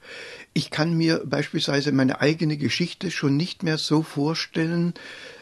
Ich 0.54 0.70
kann 0.70 0.96
mir 0.96 1.24
beispielsweise 1.26 1.92
meine 1.92 2.22
eigene 2.22 2.58
Geschichte 2.58 3.10
schon 3.12 3.36
nicht 3.36 3.64
mehr 3.64 3.78
so 3.80 4.04
vorstellen, 4.04 4.94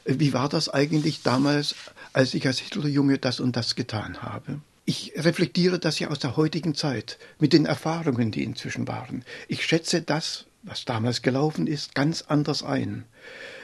äh, 0.06 0.16
wie 0.20 0.34
war 0.34 0.48
das 0.48 0.70
eigentlich 0.70 1.22
damals, 1.22 1.76
als 2.14 2.34
ich 2.34 2.48
als 2.48 2.60
Hitlerjunge 2.60 3.18
das 3.18 3.42
und 3.42 3.58
das 3.58 3.76
getan 3.76 4.22
habe. 4.22 4.62
Ich 4.86 5.14
reflektiere 5.16 5.80
das 5.80 6.00
ja 6.00 6.10
aus 6.10 6.20
der 6.20 6.38
heutigen 6.38 6.76
Zeit 6.76 7.18
mit 7.40 7.52
den 7.54 7.66
Erfahrungen, 7.66 8.32
die 8.32 8.44
inzwischen 8.44 8.88
waren. 8.88 9.24
Ich 9.48 9.66
schätze 9.66 10.02
das, 10.02 10.46
was 10.64 10.86
damals 10.86 11.22
gelaufen 11.22 11.68
ist, 11.68 11.94
ganz 11.94 12.24
anders 12.24 12.64
ein. 12.64 13.06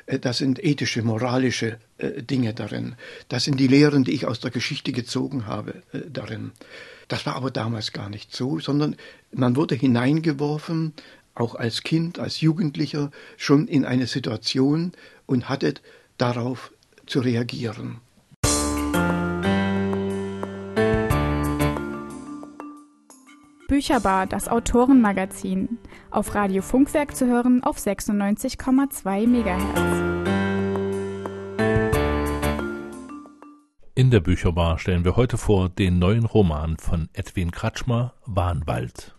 Äh, 0.05 0.19
das 0.19 0.37
sind 0.37 0.63
ethische, 0.63 1.01
moralische 1.01 1.79
äh, 1.97 2.21
Dinge 2.21 2.53
darin. 2.53 2.95
Das 3.29 3.45
sind 3.45 3.59
die 3.59 3.67
Lehren, 3.67 4.03
die 4.03 4.11
ich 4.11 4.25
aus 4.25 4.39
der 4.39 4.51
Geschichte 4.51 4.91
gezogen 4.91 5.47
habe 5.47 5.81
äh, 5.93 6.01
darin. 6.09 6.51
Das 7.07 7.25
war 7.25 7.35
aber 7.35 7.51
damals 7.51 7.91
gar 7.91 8.09
nicht 8.09 8.35
so, 8.35 8.59
sondern 8.59 8.95
man 9.31 9.55
wurde 9.55 9.75
hineingeworfen, 9.75 10.93
auch 11.33 11.55
als 11.55 11.83
Kind, 11.83 12.19
als 12.19 12.41
Jugendlicher, 12.41 13.11
schon 13.37 13.67
in 13.67 13.85
eine 13.85 14.07
Situation 14.07 14.91
und 15.25 15.49
hatte 15.49 15.75
darauf 16.17 16.71
zu 17.05 17.21
reagieren. 17.21 18.01
Bücherbar, 23.69 24.25
das 24.25 24.47
Autorenmagazin. 24.47 25.77
Auf 26.09 26.33
Radio 26.33 26.63
Funkwerk 26.63 27.15
zu 27.15 27.27
hören 27.27 27.61
auf 27.63 27.77
96,2 27.77 29.27
MHz. 29.27 29.79
In 33.93 34.09
der 34.09 34.21
Bücherbar 34.21 34.79
stellen 34.79 35.05
wir 35.05 35.15
heute 35.15 35.38
vor 35.38 35.69
den 35.69 35.99
neuen 35.99 36.25
Roman 36.25 36.77
von 36.77 37.09
Edwin 37.13 37.51
Kratschmer, 37.51 38.15
Wahnwald. 38.25 39.15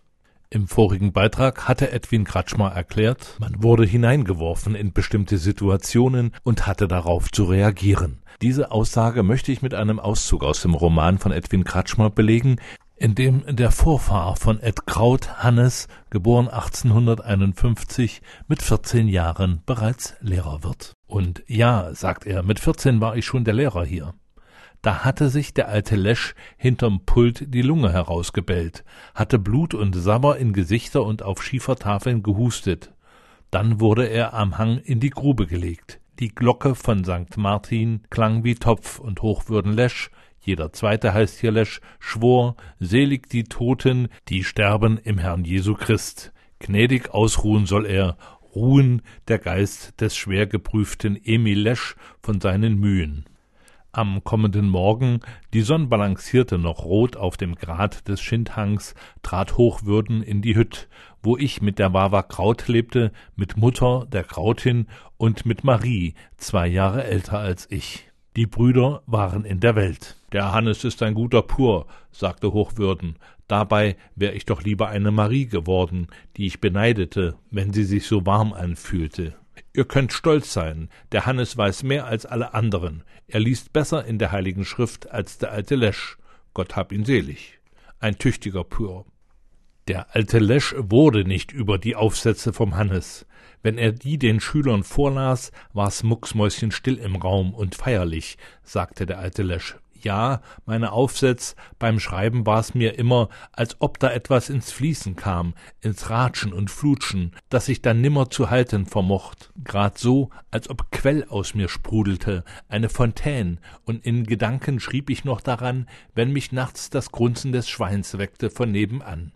Im 0.53 0.67
vorigen 0.67 1.13
Beitrag 1.13 1.69
hatte 1.69 1.93
Edwin 1.93 2.25
Kratschmer 2.25 2.73
erklärt, 2.73 3.37
man 3.39 3.63
wurde 3.63 3.85
hineingeworfen 3.85 4.75
in 4.75 4.93
bestimmte 4.93 5.39
Situationen 5.39 6.33
und 6.43 6.67
hatte 6.67 6.89
darauf 6.89 7.31
zu 7.31 7.45
reagieren. 7.45 8.21
Diese 8.43 8.73
Aussage 8.73 9.23
möchte 9.23 9.53
ich 9.53 9.63
mit 9.63 9.75
einem 9.75 10.01
Auszug 10.01 10.43
aus 10.43 10.63
dem 10.63 10.75
Roman 10.75 11.19
von 11.19 11.31
Edwin 11.31 11.63
Kratschmer 11.63 12.11
belegen, 12.11 12.57
in 13.01 13.15
dem 13.15 13.45
der 13.49 13.71
Vorfahr 13.71 14.37
von 14.37 14.61
Ed 14.61 14.85
Kraut, 14.85 15.43
Hannes, 15.43 15.89
geboren 16.11 16.49
1851, 16.49 18.21
mit 18.47 18.61
14 18.61 19.09
Jahren 19.09 19.63
bereits 19.65 20.17
Lehrer 20.21 20.63
wird. 20.63 20.93
Und 21.07 21.43
ja, 21.47 21.95
sagt 21.95 22.27
er, 22.27 22.43
mit 22.43 22.61
14 22.61 23.01
war 23.01 23.17
ich 23.17 23.25
schon 23.25 23.45
der 23.45 23.55
Lehrer 23.55 23.87
hier. 23.87 24.13
Da 24.83 25.03
hatte 25.03 25.31
sich 25.31 25.55
der 25.55 25.69
alte 25.69 25.97
Lesch 25.97 26.35
hinterm 26.59 27.07
Pult 27.07 27.55
die 27.55 27.63
Lunge 27.63 27.91
herausgebellt, 27.91 28.85
hatte 29.15 29.39
Blut 29.39 29.73
und 29.73 29.95
Sabber 29.95 30.37
in 30.37 30.53
Gesichter 30.53 31.03
und 31.03 31.23
auf 31.23 31.43
Schiefertafeln 31.43 32.23
gehustet. 32.23 32.93
Dann 33.51 33.81
wurde 33.81 34.05
er 34.09 34.35
am 34.35 34.59
Hang 34.59 34.77
in 34.77 35.01
die 35.01 35.11
Grube 35.11 35.47
gelegt. 35.47 36.01
Die 36.19 36.35
Glocke 36.35 36.75
von 36.75 37.03
St. 37.05 37.39
Martin 37.39 38.03
klang 38.11 38.45
wie 38.45 38.57
Topf 38.57 38.99
und 38.99 39.23
Hochwürden 39.23 39.73
Lesch 39.73 40.11
jeder 40.41 40.73
zweite 40.73 41.13
heißt 41.13 41.39
hier 41.39 41.53
Lesch, 41.53 41.81
schwor, 41.99 42.57
selig 42.79 43.29
die 43.29 43.45
Toten, 43.45 44.09
die 44.29 44.43
sterben 44.43 44.99
im 44.99 45.19
Herrn 45.19 45.45
Jesu 45.45 45.75
Christ. 45.75 46.33
Gnädig 46.61 47.11
ausruhen 47.13 47.67
soll 47.67 47.87
er, 47.87 48.17
ruhen 48.55 49.03
der 49.29 49.39
Geist 49.39 50.01
des 50.01 50.17
schwer 50.17 50.47
geprüften 50.47 51.19
Emil 51.23 51.61
Lesch 51.61 51.95
von 52.23 52.41
seinen 52.41 52.79
Mühen. 52.79 53.27
Am 53.93 54.23
kommenden 54.23 54.69
Morgen, 54.69 55.21
die 55.53 55.63
Sonn 55.63 55.89
balancierte 55.89 56.59
noch 56.59 56.85
rot 56.85 57.17
auf 57.17 57.37
dem 57.37 57.57
Grat 57.57 58.07
des 58.07 58.21
Schindhangs, 58.21 58.95
trat 59.23 59.57
Hochwürden 59.57 60.23
in 60.23 60.43
die 60.43 60.55
Hütt, 60.55 60.89
wo 61.23 61.37
ich 61.37 61.61
mit 61.61 61.81
der 61.81 61.93
Wawa 61.93 62.23
Kraut 62.23 62.69
lebte, 62.69 63.11
mit 63.35 63.57
Mutter, 63.57 64.07
der 64.11 64.23
Krautin, 64.23 64.87
und 65.17 65.45
mit 65.45 65.65
Marie, 65.65 66.15
zwei 66.37 66.69
Jahre 66.69 67.03
älter 67.05 67.41
als 67.41 67.67
ich. 67.71 68.09
Die 68.37 68.47
Brüder 68.47 69.03
waren 69.07 69.45
in 69.45 69.59
der 69.59 69.75
Welt. 69.75 70.17
Der 70.33 70.53
Hannes 70.53 70.85
ist 70.85 71.03
ein 71.03 71.15
guter 71.15 71.43
Pur, 71.43 71.87
sagte 72.13 72.53
Hochwürden. 72.53 73.17
Dabei 73.49 73.97
wär 74.15 74.35
ich 74.37 74.47
doch 74.47 74.63
lieber 74.63 74.89
eine 74.89 75.11
Marie 75.11 75.47
geworden, 75.47 76.07
die 76.37 76.47
ich 76.47 76.61
beneidete, 76.61 77.37
wenn 77.51 77.73
sie 77.73 77.85
sich 77.85 78.07
so 78.07 78.25
warm 78.27 78.53
anfühlte. 78.53 79.35
Ihr 79.73 79.85
könnt 79.85 80.13
stolz 80.13 80.53
sein, 80.53 80.89
der 81.11 81.27
Hannes 81.27 81.57
weiß 81.57 81.83
mehr 81.83 82.07
als 82.07 82.27
alle 82.27 82.55
anderen. 82.55 83.03
Er 83.27 83.41
liest 83.41 83.73
besser 83.73 84.05
in 84.05 84.19
der 84.19 84.31
Heiligen 84.31 84.65
Schrift 84.65 85.11
als 85.11 85.39
der 85.39 85.51
alte 85.51 85.75
Lesch. 85.75 86.17
Gott 86.55 86.77
hab 86.77 86.93
ihn 86.93 87.05
selig. 87.05 87.59
Ein 87.99 88.19
tüchtiger 88.19 88.65
Pur. 88.65 89.07
Der 89.89 90.15
alte 90.15 90.39
Lesch 90.39 90.75
wurde 90.79 91.25
nicht 91.25 91.51
über 91.51 91.77
die 91.79 91.97
Aufsätze 91.97 92.53
vom 92.53 92.77
Hannes. 92.77 93.27
Wenn 93.63 93.79
er 93.79 93.93
die 93.93 94.19
den 94.19 94.39
Schülern 94.39 94.85
vorlas, 94.85 95.51
war's 95.73 96.03
mucksmäuschenstill 96.05 96.97
im 96.97 97.17
Raum 97.17 97.53
und 97.53 97.75
feierlich, 97.75 98.39
sagte 98.63 99.07
der 99.07 99.19
alte 99.19 99.43
Lesch. 99.43 99.77
Ja, 100.03 100.41
meine 100.65 100.93
Aufsätze 100.93 101.55
beim 101.79 102.01
Schreiben 102.01 102.47
war's 102.47 102.75
mir 102.75 102.99
immer, 102.99 103.29
als 103.53 103.77
ob 103.81 103.99
da 103.99 104.11
etwas 104.11 104.49
ins 104.49 104.73
Fließen 104.73 105.17
kam, 105.17 105.55
ins 105.81 106.09
Ratschen 106.09 106.53
und 106.53 106.71
Flutschen, 106.71 107.33
das 107.51 107.69
ich 107.69 107.83
dann 107.83 108.01
nimmer 108.01 108.31
zu 108.31 108.49
halten 108.49 108.87
vermocht. 108.87 109.53
Grad 109.63 109.99
so, 109.99 110.31
als 110.51 110.71
ob 110.71 110.91
Quell 110.91 111.25
aus 111.29 111.55
mir 111.55 111.69
sprudelte, 111.69 112.45
eine 112.69 112.89
Fontäne, 112.89 113.59
und 113.85 114.07
in 114.07 114.25
Gedanken 114.25 114.81
schrieb 114.81 115.11
ich 115.11 115.25
noch 115.25 115.41
daran, 115.41 115.87
wenn 116.15 116.33
mich 116.33 116.53
nachts 116.53 116.91
das 116.91 117.13
Grunzen 117.13 117.53
des 117.53 117.69
Schweins 117.69 118.17
weckte 118.17 118.51
von 118.51 118.71
nebenan. 118.73 119.33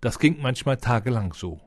Das 0.00 0.18
ging 0.18 0.38
manchmal 0.40 0.76
tagelang 0.76 1.32
so. 1.32 1.60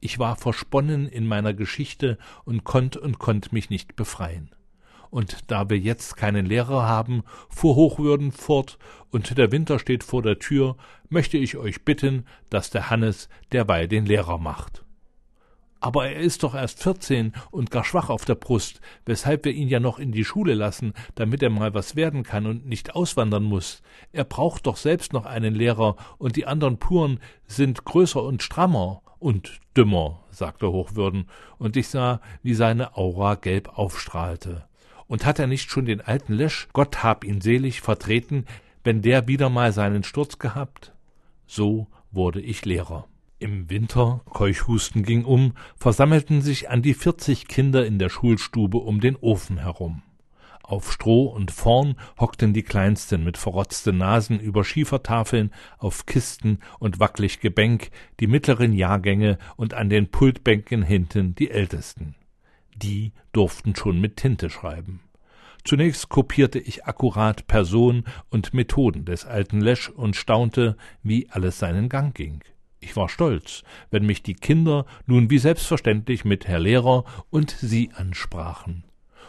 Ich 0.00 0.18
war 0.18 0.36
versponnen 0.36 1.06
in 1.08 1.26
meiner 1.26 1.54
Geschichte 1.54 2.18
und 2.44 2.64
konnt 2.64 2.96
und 2.96 3.18
konnt 3.18 3.52
mich 3.52 3.70
nicht 3.70 3.96
befreien. 3.96 4.50
Und 5.14 5.48
da 5.48 5.70
wir 5.70 5.78
jetzt 5.78 6.16
keinen 6.16 6.44
Lehrer 6.44 6.88
haben, 6.88 7.22
fuhr 7.48 7.76
Hochwürden 7.76 8.32
fort, 8.32 8.78
und 9.12 9.38
der 9.38 9.52
Winter 9.52 9.78
steht 9.78 10.02
vor 10.02 10.22
der 10.22 10.40
Tür, 10.40 10.76
möchte 11.08 11.38
ich 11.38 11.56
euch 11.56 11.84
bitten, 11.84 12.24
dass 12.50 12.70
der 12.70 12.90
Hannes 12.90 13.28
derweil 13.52 13.86
den 13.86 14.06
Lehrer 14.06 14.38
macht. 14.38 14.84
Aber 15.78 16.08
er 16.08 16.18
ist 16.18 16.42
doch 16.42 16.56
erst 16.56 16.82
vierzehn 16.82 17.32
und 17.52 17.70
gar 17.70 17.84
schwach 17.84 18.10
auf 18.10 18.24
der 18.24 18.34
Brust, 18.34 18.80
weshalb 19.06 19.44
wir 19.44 19.52
ihn 19.52 19.68
ja 19.68 19.78
noch 19.78 20.00
in 20.00 20.10
die 20.10 20.24
Schule 20.24 20.54
lassen, 20.54 20.94
damit 21.14 21.44
er 21.44 21.50
mal 21.50 21.74
was 21.74 21.94
werden 21.94 22.24
kann 22.24 22.44
und 22.46 22.66
nicht 22.66 22.96
auswandern 22.96 23.44
muss. 23.44 23.82
Er 24.10 24.24
braucht 24.24 24.66
doch 24.66 24.76
selbst 24.76 25.12
noch 25.12 25.26
einen 25.26 25.54
Lehrer, 25.54 25.94
und 26.18 26.34
die 26.34 26.46
andern 26.46 26.78
Puren 26.78 27.20
sind 27.46 27.84
größer 27.84 28.20
und 28.20 28.42
strammer 28.42 29.00
Und 29.20 29.60
dümmer, 29.76 30.24
sagte 30.30 30.72
Hochwürden, 30.72 31.28
und 31.58 31.76
ich 31.76 31.86
sah, 31.86 32.20
wie 32.42 32.54
seine 32.54 32.96
Aura 32.96 33.36
gelb 33.36 33.78
aufstrahlte. 33.78 34.64
Und 35.06 35.26
hat 35.26 35.38
er 35.38 35.46
nicht 35.46 35.70
schon 35.70 35.84
den 35.84 36.00
alten 36.00 36.32
Lesch, 36.32 36.68
Gott 36.72 37.02
hab 37.02 37.24
ihn 37.24 37.40
selig, 37.40 37.80
vertreten, 37.80 38.46
wenn 38.82 39.02
der 39.02 39.28
wieder 39.28 39.50
mal 39.50 39.72
seinen 39.72 40.04
Sturz 40.04 40.38
gehabt? 40.38 40.92
So 41.46 41.88
wurde 42.10 42.40
ich 42.40 42.64
Lehrer. 42.64 43.06
Im 43.38 43.68
Winter, 43.68 44.22
Keuchhusten 44.26 45.02
ging 45.02 45.24
um, 45.24 45.52
versammelten 45.76 46.40
sich 46.40 46.70
an 46.70 46.82
die 46.82 46.94
vierzig 46.94 47.48
Kinder 47.48 47.84
in 47.84 47.98
der 47.98 48.08
Schulstube 48.08 48.78
um 48.78 49.00
den 49.00 49.16
Ofen 49.16 49.58
herum. 49.58 50.02
Auf 50.62 50.90
Stroh 50.90 51.26
und 51.26 51.50
vorn 51.50 51.96
hockten 52.18 52.54
die 52.54 52.62
Kleinsten 52.62 53.22
mit 53.22 53.36
verrotzten 53.36 53.98
Nasen 53.98 54.40
über 54.40 54.64
Schiefertafeln, 54.64 55.50
auf 55.76 56.06
Kisten 56.06 56.60
und 56.78 57.00
wackelig 57.00 57.40
Gebänk, 57.40 57.90
die 58.18 58.26
mittleren 58.26 58.72
Jahrgänge 58.72 59.36
und 59.56 59.74
an 59.74 59.90
den 59.90 60.10
Pultbänken 60.10 60.82
hinten 60.82 61.34
die 61.34 61.50
Ältesten. 61.50 62.14
Die 62.76 63.12
durften 63.32 63.74
schon 63.76 64.00
mit 64.00 64.16
Tinte 64.16 64.50
schreiben. 64.50 65.00
Zunächst 65.64 66.08
kopierte 66.08 66.58
ich 66.58 66.84
akkurat 66.84 67.46
Person 67.46 68.04
und 68.28 68.52
Methoden 68.52 69.04
des 69.04 69.24
alten 69.24 69.60
Lesch 69.60 69.88
und 69.88 70.14
staunte, 70.16 70.76
wie 71.02 71.30
alles 71.30 71.58
seinen 71.58 71.88
Gang 71.88 72.14
ging. 72.14 72.42
Ich 72.80 72.96
war 72.96 73.08
stolz, 73.08 73.62
wenn 73.90 74.04
mich 74.04 74.22
die 74.22 74.34
Kinder 74.34 74.84
nun 75.06 75.30
wie 75.30 75.38
selbstverständlich 75.38 76.26
mit 76.26 76.46
Herr 76.46 76.60
Lehrer 76.60 77.04
und 77.30 77.50
Sie 77.50 77.90
ansprachen 77.94 78.84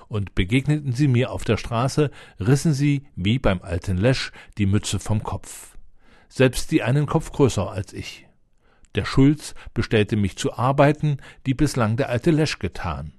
und 0.07 0.35
begegneten 0.35 0.91
sie 0.91 1.07
mir 1.07 1.31
auf 1.31 1.43
der 1.43 1.57
Straße, 1.57 2.11
rissen 2.39 2.73
sie, 2.73 3.07
wie 3.15 3.39
beim 3.39 3.61
alten 3.61 3.97
Lesch, 3.97 4.31
die 4.57 4.65
Mütze 4.65 4.99
vom 4.99 5.23
Kopf. 5.23 5.77
Selbst 6.29 6.71
die 6.71 6.83
einen 6.83 7.05
Kopf 7.05 7.31
größer 7.31 7.69
als 7.69 7.93
ich. 7.93 8.27
Der 8.95 9.05
Schulz 9.05 9.55
bestellte 9.73 10.15
mich 10.15 10.37
zu 10.37 10.53
Arbeiten, 10.53 11.17
die 11.45 11.53
bislang 11.53 11.97
der 11.97 12.09
alte 12.09 12.31
Lesch 12.31 12.59
getan. 12.59 13.13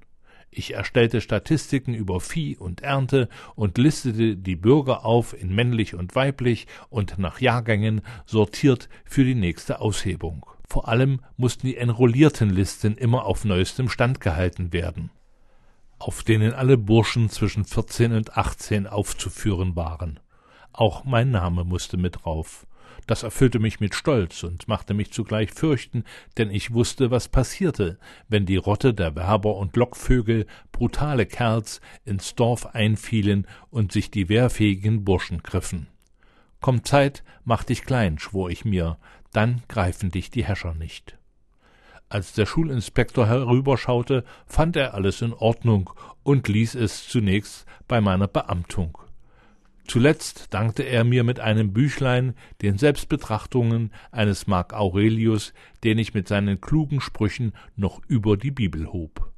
Ich 0.51 0.75
erstellte 0.75 1.21
Statistiken 1.21 1.95
über 1.95 2.21
Vieh 2.21 2.57
und 2.57 2.81
Ernte 2.81 3.29
und 3.55 3.79
listete 3.79 4.37
die 4.37 4.57
Bürger 4.57 5.05
auf 5.05 5.39
in 5.39 5.55
männlich 5.55 5.95
und 5.95 6.15
weiblich 6.15 6.67
und 6.89 7.19
nach 7.19 7.41
Jahrgängen 7.41 8.01
sortiert 8.25 8.89
für 9.05 9.25
die 9.25 9.35
nächste 9.35 9.81
Aushebung. 9.81 10.47
Vor 10.69 10.89
allem 10.89 11.21
mussten 11.37 11.67
die 11.67 11.77
Enrolliertenlisten 11.77 12.97
immer 12.97 13.27
auf 13.27 13.45
neuestem 13.45 13.89
Stand 13.89 14.21
gehalten 14.21 14.73
werden 14.73 15.11
auf 15.99 16.23
denen 16.23 16.53
alle 16.53 16.77
Burschen 16.77 17.31
zwischen 17.31 17.65
vierzehn 17.65 18.13
und 18.13 18.37
achtzehn 18.37 18.87
aufzuführen 18.87 19.77
waren. 19.77 20.21
Auch 20.73 21.05
mein 21.05 21.31
Name 21.31 21.65
musste 21.65 21.97
mit 21.97 22.25
drauf. 22.25 22.67
Das 23.07 23.23
erfüllte 23.23 23.61
mich 23.61 23.79
mit 23.79 23.95
Stolz 23.95 24.43
und 24.43 24.67
machte 24.67 24.93
mich 24.93 25.13
zugleich 25.13 25.53
fürchten, 25.53 26.05
denn 26.39 26.51
ich 26.51 26.73
wusste, 26.73 27.11
was 27.13 27.29
passierte, 27.29 27.99
wenn 28.29 28.47
die 28.47 28.57
Rotte 28.57 28.95
der 28.95 29.15
Werber 29.15 29.57
und 29.57 29.77
Lockvögel, 29.77 30.47
brutale 30.73 31.27
Kerls, 31.27 31.81
ins 32.05 32.35
Dorf 32.35 32.67
einfielen 32.67 33.47
und 33.71 33.93
sich 33.93 34.11
die 34.11 34.29
wehrfähigen 34.29 35.05
Burschen 35.05 35.43
griffen. 35.43 35.87
Kommt 36.61 36.89
Zeit, 36.89 37.23
mach 37.45 37.63
dich 37.63 37.85
klein, 37.85 38.19
schwor 38.19 38.51
ich 38.51 38.65
mir, 38.65 38.99
dann 39.33 39.63
greifen 39.69 40.11
dich 40.11 40.31
die 40.31 40.45
Häscher 40.45 40.75
nicht. 40.75 41.17
Als 42.09 42.33
der 42.33 42.47
Schulinspektor 42.47 43.27
herüberschaute, 43.27 44.25
fand 44.47 44.77
er 44.77 44.95
alles 44.95 45.23
in 45.23 45.33
Ordnung 45.33 45.91
und 46.23 46.49
ließ 46.49 46.75
es 46.77 47.09
zunächst 47.09 47.67
bei 47.87 48.01
meiner 48.01 48.29
Beamtung. 48.29 48.99
Zuletzt 49.87 50.53
dankte 50.53 50.83
er 50.83 51.05
mir 51.05 51.23
mit 51.23 51.39
einem 51.39 51.73
Büchlein, 51.73 52.35
den 52.61 52.77
Selbstbetrachtungen 52.77 53.93
eines 54.11 54.47
Marc 54.49 54.75
Aurelius, 54.75 55.53
den 55.85 55.99
ich 55.99 56.13
mit 56.13 56.27
seinen 56.27 56.61
klugen 56.61 57.01
Sprüchen 57.01 57.53
noch 57.77 58.01
über 58.09 58.37
die 58.37 58.51
Bibel 58.51 58.93
hob. 58.93 59.33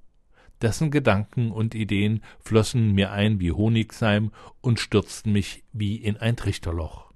Dessen 0.63 0.91
Gedanken 0.91 1.53
und 1.53 1.75
Ideen 1.75 2.23
flossen 2.41 2.93
mir 2.93 3.13
ein 3.13 3.41
wie 3.41 3.53
Honigseim 3.53 4.33
und 4.61 4.81
stürzten 4.81 5.33
mich 5.33 5.63
wie 5.73 5.97
in 5.97 6.17
ein 6.17 6.37
Trichterloch. 6.37 7.13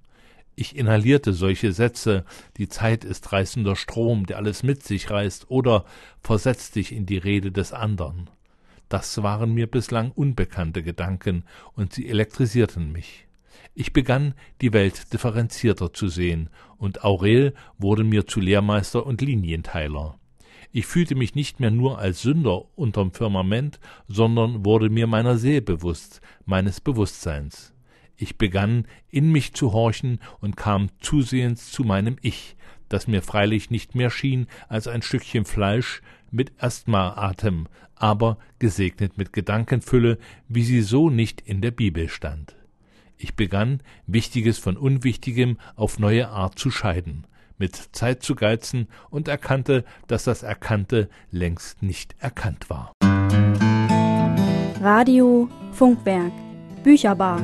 Ich 0.55 0.77
inhalierte 0.77 1.33
solche 1.33 1.73
Sätze, 1.73 2.25
die 2.59 2.69
Zeit 2.69 3.05
ist 3.05 3.33
reißender 3.33 3.75
Strom, 3.75 4.27
der 4.27 4.37
alles 4.37 4.63
mit 4.63 4.83
sich 4.83 5.11
reißt, 5.11 5.51
oder 5.51 5.87
versetz 6.21 6.71
dich 6.71 6.93
in 6.93 7.07
die 7.07 7.17
Rede 7.17 7.51
des 7.51 7.73
andern. 7.73 8.29
Das 8.93 9.23
waren 9.23 9.55
mir 9.55 9.69
bislang 9.69 10.11
unbekannte 10.11 10.83
Gedanken, 10.83 11.45
und 11.73 11.95
sie 11.95 12.11
elektrisierten 12.11 12.93
mich. 12.93 13.27
Ich 13.73 13.95
begann, 13.95 14.35
die 14.61 14.75
Welt 14.75 15.15
differenzierter 15.15 15.95
zu 15.95 16.09
sehen, 16.09 16.51
und 16.77 17.03
Aurel 17.03 17.55
wurde 17.79 18.05
mir 18.05 18.27
zu 18.27 18.39
Lehrmeister 18.39 19.07
und 19.07 19.23
Linienteiler. 19.23 20.19
Ich 20.73 20.85
fühlte 20.85 21.15
mich 21.15 21.35
nicht 21.35 21.59
mehr 21.59 21.71
nur 21.71 22.01
als 22.01 22.21
Sünder 22.21 22.67
unterm 22.77 23.13
Firmament, 23.13 23.81
sondern 24.09 24.67
wurde 24.67 24.91
mir 24.91 25.07
meiner 25.07 25.39
See 25.39 25.63
bewusst, 25.63 26.21
meines 26.45 26.83
Bewusstseins. 26.83 27.73
Ich 28.19 28.37
begann, 28.37 28.87
in 29.09 29.33
mich 29.33 29.55
zu 29.55 29.73
horchen 29.73 30.21
und 30.41 30.59
kam 30.59 30.91
zusehends 31.01 31.73
zu 31.73 31.83
meinem 31.85 32.19
Ich, 32.21 32.57
das 32.91 33.07
mir 33.07 33.23
freilich 33.23 33.71
nicht 33.71 33.95
mehr 33.95 34.11
schien 34.11 34.49
als 34.69 34.87
ein 34.87 35.01
Stückchen 35.01 35.47
Fleisch 35.47 36.03
mit 36.33 36.53
Asthmaatem, 36.61 37.69
aber 37.95 38.39
gesegnet 38.59 39.17
mit 39.17 39.33
Gedankenfülle, 39.33 40.19
wie 40.49 40.65
sie 40.65 40.83
so 40.83 41.11
nicht 41.11 41.41
in 41.41 41.61
der 41.61 41.71
Bibel 41.71 42.09
stand. 42.09 42.57
Ich 43.17 43.37
begann, 43.37 43.81
Wichtiges 44.07 44.59
von 44.59 44.77
Unwichtigem 44.77 45.59
auf 45.77 46.01
neue 46.01 46.29
Art 46.29 46.59
zu 46.59 46.73
scheiden, 46.73 47.27
mit 47.57 47.77
Zeit 47.93 48.25
zu 48.25 48.35
geizen 48.35 48.89
und 49.11 49.29
erkannte, 49.29 49.85
dass 50.09 50.25
das 50.25 50.43
Erkannte 50.43 51.09
längst 51.31 51.83
nicht 51.83 52.17
erkannt 52.19 52.69
war. 52.69 52.93
Radio 54.81 55.49
Funkwerk 55.73 56.33
Bücherbar 56.83 57.41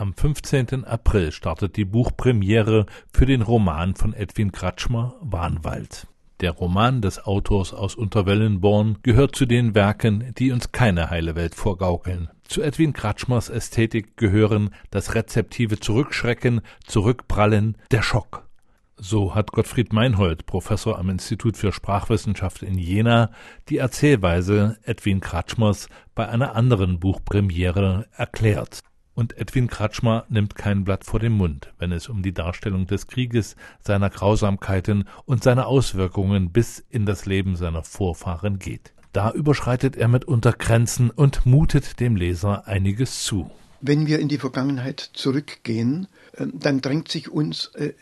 am 0.00 0.14
15. 0.14 0.84
April 0.84 1.32
startet 1.32 1.76
die 1.76 1.84
Buchpremiere 1.84 2.86
für 3.12 3.26
den 3.26 3.42
Roman 3.42 3.96
von 3.96 4.14
Edwin 4.14 4.52
Kratschmer 4.52 5.16
Warnwald. 5.20 6.06
Der 6.40 6.52
Roman 6.52 7.02
des 7.02 7.24
Autors 7.24 7.74
aus 7.74 7.96
Unterwellenborn 7.96 8.98
gehört 9.02 9.34
zu 9.34 9.44
den 9.44 9.74
Werken, 9.74 10.32
die 10.38 10.52
uns 10.52 10.70
keine 10.70 11.10
heile 11.10 11.34
Welt 11.34 11.56
vorgaukeln. 11.56 12.30
Zu 12.44 12.62
Edwin 12.62 12.92
Kratschmers 12.92 13.48
Ästhetik 13.48 14.16
gehören 14.16 14.70
das 14.90 15.16
rezeptive 15.16 15.80
Zurückschrecken, 15.80 16.60
Zurückprallen, 16.86 17.76
der 17.90 18.02
Schock. 18.02 18.48
So 18.96 19.34
hat 19.34 19.52
Gottfried 19.52 19.92
Meinhold, 19.92 20.46
Professor 20.46 20.98
am 20.98 21.10
Institut 21.10 21.56
für 21.56 21.72
Sprachwissenschaft 21.72 22.62
in 22.62 22.78
Jena, 22.78 23.30
die 23.68 23.78
Erzählweise 23.78 24.78
Edwin 24.82 25.20
Kratschmers 25.20 25.88
bei 26.14 26.28
einer 26.28 26.54
anderen 26.54 27.00
Buchpremiere 27.00 28.06
erklärt. 28.16 28.82
Und 29.18 29.36
Edwin 29.36 29.66
Kratschmer 29.66 30.26
nimmt 30.28 30.54
kein 30.54 30.84
Blatt 30.84 31.02
vor 31.02 31.18
den 31.18 31.32
Mund, 31.32 31.72
wenn 31.80 31.90
es 31.90 32.08
um 32.08 32.22
die 32.22 32.32
Darstellung 32.32 32.86
des 32.86 33.08
Krieges, 33.08 33.56
seiner 33.80 34.10
Grausamkeiten 34.10 35.08
und 35.24 35.42
seiner 35.42 35.66
Auswirkungen 35.66 36.52
bis 36.52 36.84
in 36.88 37.04
das 37.04 37.26
Leben 37.26 37.56
seiner 37.56 37.82
Vorfahren 37.82 38.60
geht. 38.60 38.92
Da 39.12 39.32
überschreitet 39.32 39.96
er 39.96 40.06
mitunter 40.06 40.52
Grenzen 40.52 41.10
und 41.10 41.46
mutet 41.46 41.98
dem 41.98 42.14
Leser 42.14 42.68
einiges 42.68 43.24
zu. 43.24 43.50
Wenn 43.80 44.06
wir 44.06 44.20
in 44.20 44.28
die 44.28 44.38
Vergangenheit 44.38 45.00
zurückgehen, 45.14 46.06
äh, 46.34 46.46
dann 46.54 46.80
drängt 46.80 47.08
sich 47.08 47.28
uns 47.28 47.72
äh, 47.74 47.94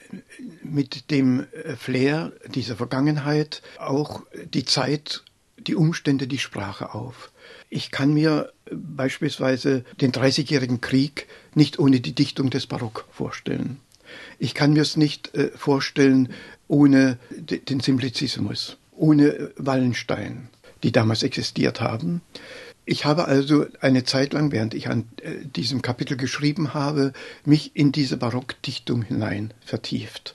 mit 0.63 1.11
dem 1.11 1.47
äh, 1.65 1.77
Flair 1.77 2.33
dieser 2.55 2.77
Vergangenheit 2.77 3.63
auch 3.79 4.21
die 4.53 4.67
Zeit, 4.67 5.25
die 5.57 5.77
Umstände, 5.77 6.27
die 6.27 6.37
Sprache 6.37 6.95
auf. 6.95 7.33
Ich 7.77 7.91
kann 7.91 8.15
mir 8.15 8.55
beispielsweise 8.71 9.85
den 10.01 10.11
Dreißigjährigen 10.11 10.81
Krieg 10.81 11.27
nicht 11.55 11.79
ohne 11.79 12.01
die 12.01 12.15
Dichtung 12.15 12.49
des 12.49 12.67
Barock 12.67 13.05
vorstellen. 13.11 13.81
Ich 14.39 14.55
kann 14.55 14.73
mir 14.73 14.81
es 14.81 14.97
nicht 14.97 15.35
äh, 15.35 15.51
vorstellen 15.55 16.33
ohne 16.69 17.19
den 17.37 17.81
Simplizismus, 17.81 18.79
ohne 18.93 19.53
Wallenstein, 19.59 20.49
die 20.85 20.91
damals 20.91 21.23
existiert 21.23 21.83
haben. 21.83 22.23
Ich 22.87 23.05
habe 23.05 23.27
also 23.27 23.67
eine 23.83 24.05
Zeit 24.05 24.33
lang, 24.33 24.53
während 24.53 24.73
ich 24.73 24.89
an 24.89 25.07
äh, 25.21 25.45
diesem 25.45 25.83
Kapitel 25.83 26.17
geschrieben 26.17 26.73
habe, 26.73 27.13
mich 27.45 27.77
in 27.77 27.93
diese 27.93 28.17
Barockdichtung 28.17 29.03
hinein 29.03 29.53
vertieft 29.61 30.35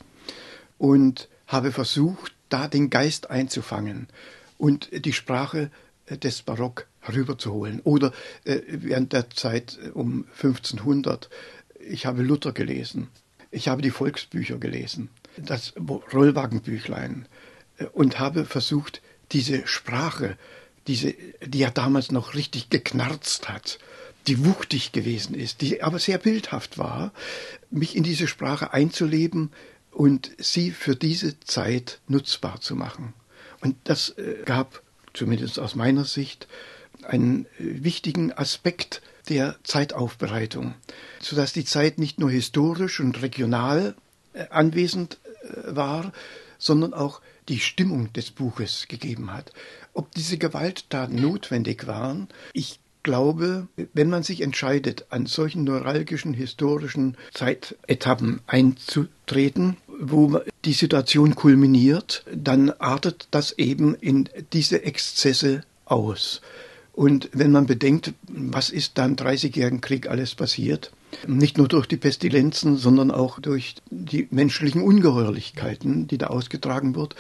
und 0.78 1.28
habe 1.48 1.72
versucht, 1.72 2.34
da 2.50 2.68
den 2.68 2.92
Geist 2.92 3.32
einzufangen 3.32 4.10
und 4.60 4.90
die 4.94 5.14
Sprache 5.14 5.72
des 6.08 6.44
Barock 6.44 6.86
herüberzuholen. 7.02 7.82
Oder 7.82 8.14
äh, 8.46 8.60
während 8.68 9.14
der 9.14 9.30
Zeit 9.30 9.78
äh, 9.84 9.90
um 9.90 10.26
1500, 10.36 11.30
ich 11.80 12.06
habe 12.06 12.24
Luther 12.24 12.54
gelesen, 12.54 13.10
ich 13.52 13.68
habe 13.68 13.82
die 13.82 13.92
Volksbücher 13.92 14.58
gelesen, 14.58 15.10
das 15.38 15.74
Rollwagenbüchlein 16.14 17.28
äh, 17.78 17.86
und 17.86 18.20
habe 18.20 18.46
versucht, 18.46 19.02
diese 19.32 19.68
Sprache, 19.68 20.38
diese, 20.88 21.14
die 21.46 21.60
ja 21.60 21.70
damals 21.70 22.12
noch 22.12 22.34
richtig 22.34 22.70
geknarzt 22.70 23.50
hat, 23.50 23.80
die 24.28 24.46
wuchtig 24.46 24.92
gewesen 24.92 25.36
ist, 25.36 25.62
die 25.62 25.82
aber 25.82 26.00
sehr 26.00 26.18
bildhaft 26.18 26.78
war, 26.78 27.12
mich 27.70 27.96
in 27.96 28.04
diese 28.04 28.28
Sprache 28.28 28.74
einzuleben 28.74 29.52
und 29.92 30.32
sie 30.38 30.72
für 30.72 30.96
diese 30.96 31.40
Zeit 31.40 32.00
nutzbar 32.08 32.62
zu 32.62 32.76
machen. 32.76 33.14
Und 33.62 33.76
das 33.84 34.10
äh, 34.18 34.44
gab, 34.46 34.82
zumindest 35.14 35.60
aus 35.60 35.76
meiner 35.76 36.06
Sicht, 36.06 36.48
einen 37.04 37.46
äh, 37.46 37.84
wichtigen 37.84 38.32
Aspekt 38.34 39.02
der 39.30 39.56
Zeitaufbereitung, 39.64 40.74
sodass 41.20 41.54
die 41.54 41.66
Zeit 41.66 42.00
nicht 42.00 42.20
nur 42.20 42.32
historisch 42.32 43.00
und 43.00 43.22
regional 43.22 43.96
äh, 44.34 44.46
anwesend 44.50 45.20
war, 45.66 46.14
sondern 46.58 46.94
auch 46.94 47.22
die 47.50 47.60
Stimmung 47.60 48.14
des 48.14 48.32
Buches 48.32 48.86
gegeben 48.88 49.34
hat. 49.34 49.52
Ob 49.94 50.12
diese 50.14 50.38
Gewalttaten 50.38 51.20
notwendig 51.20 51.88
waren, 51.88 52.28
ich 52.54 52.80
glaube, 53.04 53.68
wenn 53.94 54.10
man 54.10 54.24
sich 54.24 54.42
entscheidet, 54.42 55.08
an 55.10 55.26
solchen 55.26 55.64
neuralgischen 55.64 56.34
historischen 56.34 57.18
Zeitetappen 57.34 58.42
einzutreten, 58.48 59.78
wo 59.88 60.40
die 60.66 60.74
Situation 60.74 61.36
kulminiert, 61.36 62.24
dann 62.34 62.70
artet 62.70 63.28
das 63.32 63.54
eben 63.54 63.96
in 63.96 64.30
diese 64.54 64.84
Exzesse 64.84 65.64
aus. 65.86 66.42
Und 66.94 67.30
wenn 67.34 67.52
man 67.52 67.68
bedenkt, 67.68 68.14
was 68.28 68.70
ist 68.70 68.98
da 68.98 69.06
im 69.06 69.16
Dreißigjährigen 69.16 69.82
Krieg 69.82 70.10
alles 70.10 70.36
passiert, 70.36 70.92
nicht 71.28 71.58
nur 71.58 71.68
durch 71.68 71.88
die 71.88 71.98
Pestilenzen, 71.98 72.78
sondern 72.78 73.12
auch 73.12 73.40
durch 73.40 73.76
die 73.90 74.28
menschlichen 74.32 74.82
Ungeheuerlichkeiten, 74.82 76.08
die 76.08 76.18
da 76.18 76.28
ausgetragen 76.28 76.96
wird. 76.96 77.16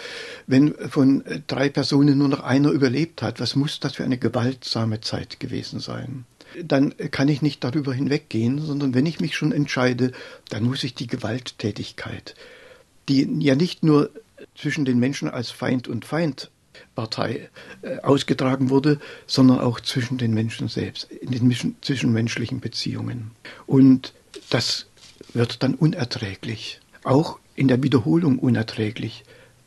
Wenn 0.47 0.73
von 0.73 1.23
drei 1.47 1.69
Personen 1.69 2.17
nur 2.17 2.27
noch 2.27 2.41
einer 2.41 2.71
überlebt 2.71 3.21
hat, 3.21 3.39
was 3.39 3.55
muss 3.55 3.79
das 3.79 3.95
für 3.95 4.03
eine 4.03 4.17
gewaltsame 4.17 5.01
Zeit 5.01 5.39
gewesen 5.39 5.79
sein? 5.79 6.25
Dann 6.62 6.93
kann 7.12 7.29
ich 7.29 7.41
nicht 7.41 7.63
darüber 7.63 7.93
hinweggehen, 7.93 8.60
sondern 8.60 8.93
wenn 8.93 9.05
ich 9.05 9.21
mich 9.21 9.36
schon 9.36 9.53
entscheide, 9.53 10.12
dann 10.49 10.63
muss 10.63 10.84
ich 10.84 10.95
die 10.95 11.07
Gewalttätigkeit, 11.07 12.36
die 13.07 13.27
ja 13.39 13.55
nicht 13.55 13.84
nur 13.84 14.10
zwischen 14.55 14.84
den 14.84 14.99
Menschen 14.99 15.29
als 15.29 15.49
Feind 15.49 15.88
und 15.88 16.03
Feind 16.03 16.51
Partei 16.95 17.49
äh, 17.81 17.99
ausgetragen 17.99 18.69
wurde, 18.69 18.99
sondern 19.27 19.59
auch 19.59 19.79
zwischen 19.79 20.17
den 20.17 20.33
Menschen 20.33 20.67
selbst, 20.67 21.11
in 21.11 21.31
den 21.31 21.75
zwischenmenschlichen 21.81 22.59
Beziehungen. 22.59 23.31
Und 23.67 24.13
das 24.49 24.87
wird 25.33 25.63
dann 25.63 25.75
unerträglich, 25.75 26.79
auch 27.03 27.39
in 27.55 27.67
der 27.67 27.83
Wiederholung 27.83 28.39
unerträglich. 28.39 29.23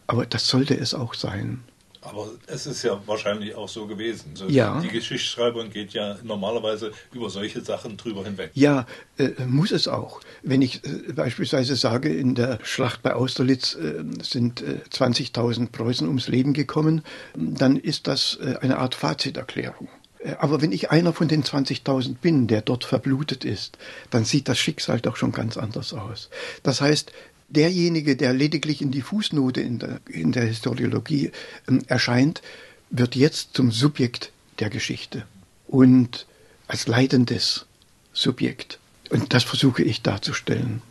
Aber 0.06 0.26
das 0.26 0.48
sollte 0.48 0.76
es 0.76 0.94
auch 0.94 1.14
sein. 1.14 1.62
Aber 2.04 2.28
es 2.46 2.66
ist 2.66 2.82
ja 2.82 3.00
wahrscheinlich 3.06 3.54
auch 3.54 3.68
so 3.68 3.86
gewesen. 3.86 4.32
So 4.34 4.48
ja. 4.48 4.80
Die 4.80 4.88
Geschichtsschreibung 4.88 5.70
geht 5.70 5.92
ja 5.92 6.16
normalerweise 6.22 6.92
über 7.12 7.30
solche 7.30 7.62
Sachen 7.62 7.96
drüber 7.96 8.24
hinweg. 8.24 8.50
Ja, 8.54 8.86
äh, 9.16 9.30
muss 9.46 9.72
es 9.72 9.88
auch. 9.88 10.20
Wenn 10.42 10.62
ich 10.62 10.84
äh, 10.84 11.12
beispielsweise 11.12 11.76
sage, 11.76 12.14
in 12.14 12.34
der 12.34 12.58
Schlacht 12.62 13.02
bei 13.02 13.14
Austerlitz 13.14 13.74
äh, 13.74 14.04
sind 14.22 14.62
20.000 14.62 15.70
Preußen 15.70 16.06
ums 16.06 16.28
Leben 16.28 16.52
gekommen, 16.52 17.02
dann 17.34 17.76
ist 17.76 18.06
das 18.06 18.38
äh, 18.40 18.56
eine 18.60 18.78
Art 18.78 18.94
Faziterklärung. 18.94 19.88
Äh, 20.24 20.34
aber 20.38 20.62
wenn 20.62 20.72
ich 20.72 20.90
einer 20.90 21.12
von 21.12 21.28
den 21.28 21.44
20.000 21.44 22.16
bin, 22.20 22.46
der 22.46 22.62
dort 22.62 22.84
verblutet 22.84 23.44
ist, 23.44 23.78
dann 24.10 24.24
sieht 24.24 24.48
das 24.48 24.58
Schicksal 24.58 25.00
doch 25.00 25.16
schon 25.16 25.32
ganz 25.32 25.56
anders 25.56 25.92
aus. 25.92 26.30
Das 26.62 26.80
heißt, 26.80 27.12
derjenige, 27.48 28.16
der 28.16 28.32
lediglich 28.32 28.82
in 28.82 28.90
die 28.90 29.02
Fußnote 29.02 29.60
in 29.60 29.78
der, 29.78 30.00
in 30.08 30.32
der 30.32 30.44
Historiologie 30.44 31.30
äh, 31.66 31.78
erscheint, 31.86 32.42
wird 32.90 33.16
jetzt 33.16 33.50
zum 33.54 33.70
Subjekt 33.70 34.32
der 34.58 34.70
Geschichte 34.70 35.26
und 35.66 36.26
als 36.68 36.86
leidendes 36.86 37.66
Subjekt. 38.12 38.78
Und 39.10 39.34
das 39.34 39.44
versuche 39.44 39.82
ich 39.82 40.02
darzustellen. 40.02 40.82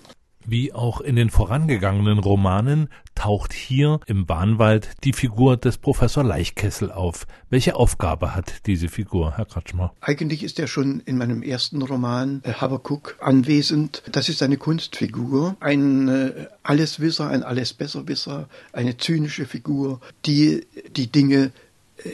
Wie 0.46 0.74
auch 0.74 1.02
in 1.02 1.16
den 1.16 1.30
vorangegangenen 1.30 2.20
Romanen 2.20 2.90
taucht 3.16 3.54
hier 3.54 4.00
im 4.08 4.26
Bahnwald 4.26 4.90
die 5.04 5.14
Figur 5.14 5.58
des 5.58 5.78
Professor 5.78 6.24
Leichkessel 6.24 6.92
auf. 6.92 7.26
Welche 7.50 7.76
Aufgabe 7.76 8.36
hat 8.36 8.66
diese 8.66 8.90
Figur, 8.90 9.38
Herr 9.38 9.46
Kratschmer? 9.46 9.94
Eigentlich 10.02 10.44
ist 10.44 10.60
er 10.60 10.68
schon 10.68 11.00
in 11.02 11.18
meinem 11.18 11.44
ersten 11.44 11.82
Roman 11.82 12.42
äh, 12.44 12.54
Habakuk 12.54 13.18
anwesend. 13.22 14.04
Das 14.12 14.30
ist 14.30 14.44
eine 14.44 14.58
Kunstfigur, 14.58 15.56
ein 15.60 16.08
äh, 16.08 16.48
Alleswisser, 16.64 17.30
ein 17.30 17.44
Allesbesserwisser, 17.44 18.50
eine 18.72 18.98
zynische 18.98 19.46
Figur, 19.46 20.02
die 20.26 20.66
die 20.96 21.12
Dinge 21.12 21.52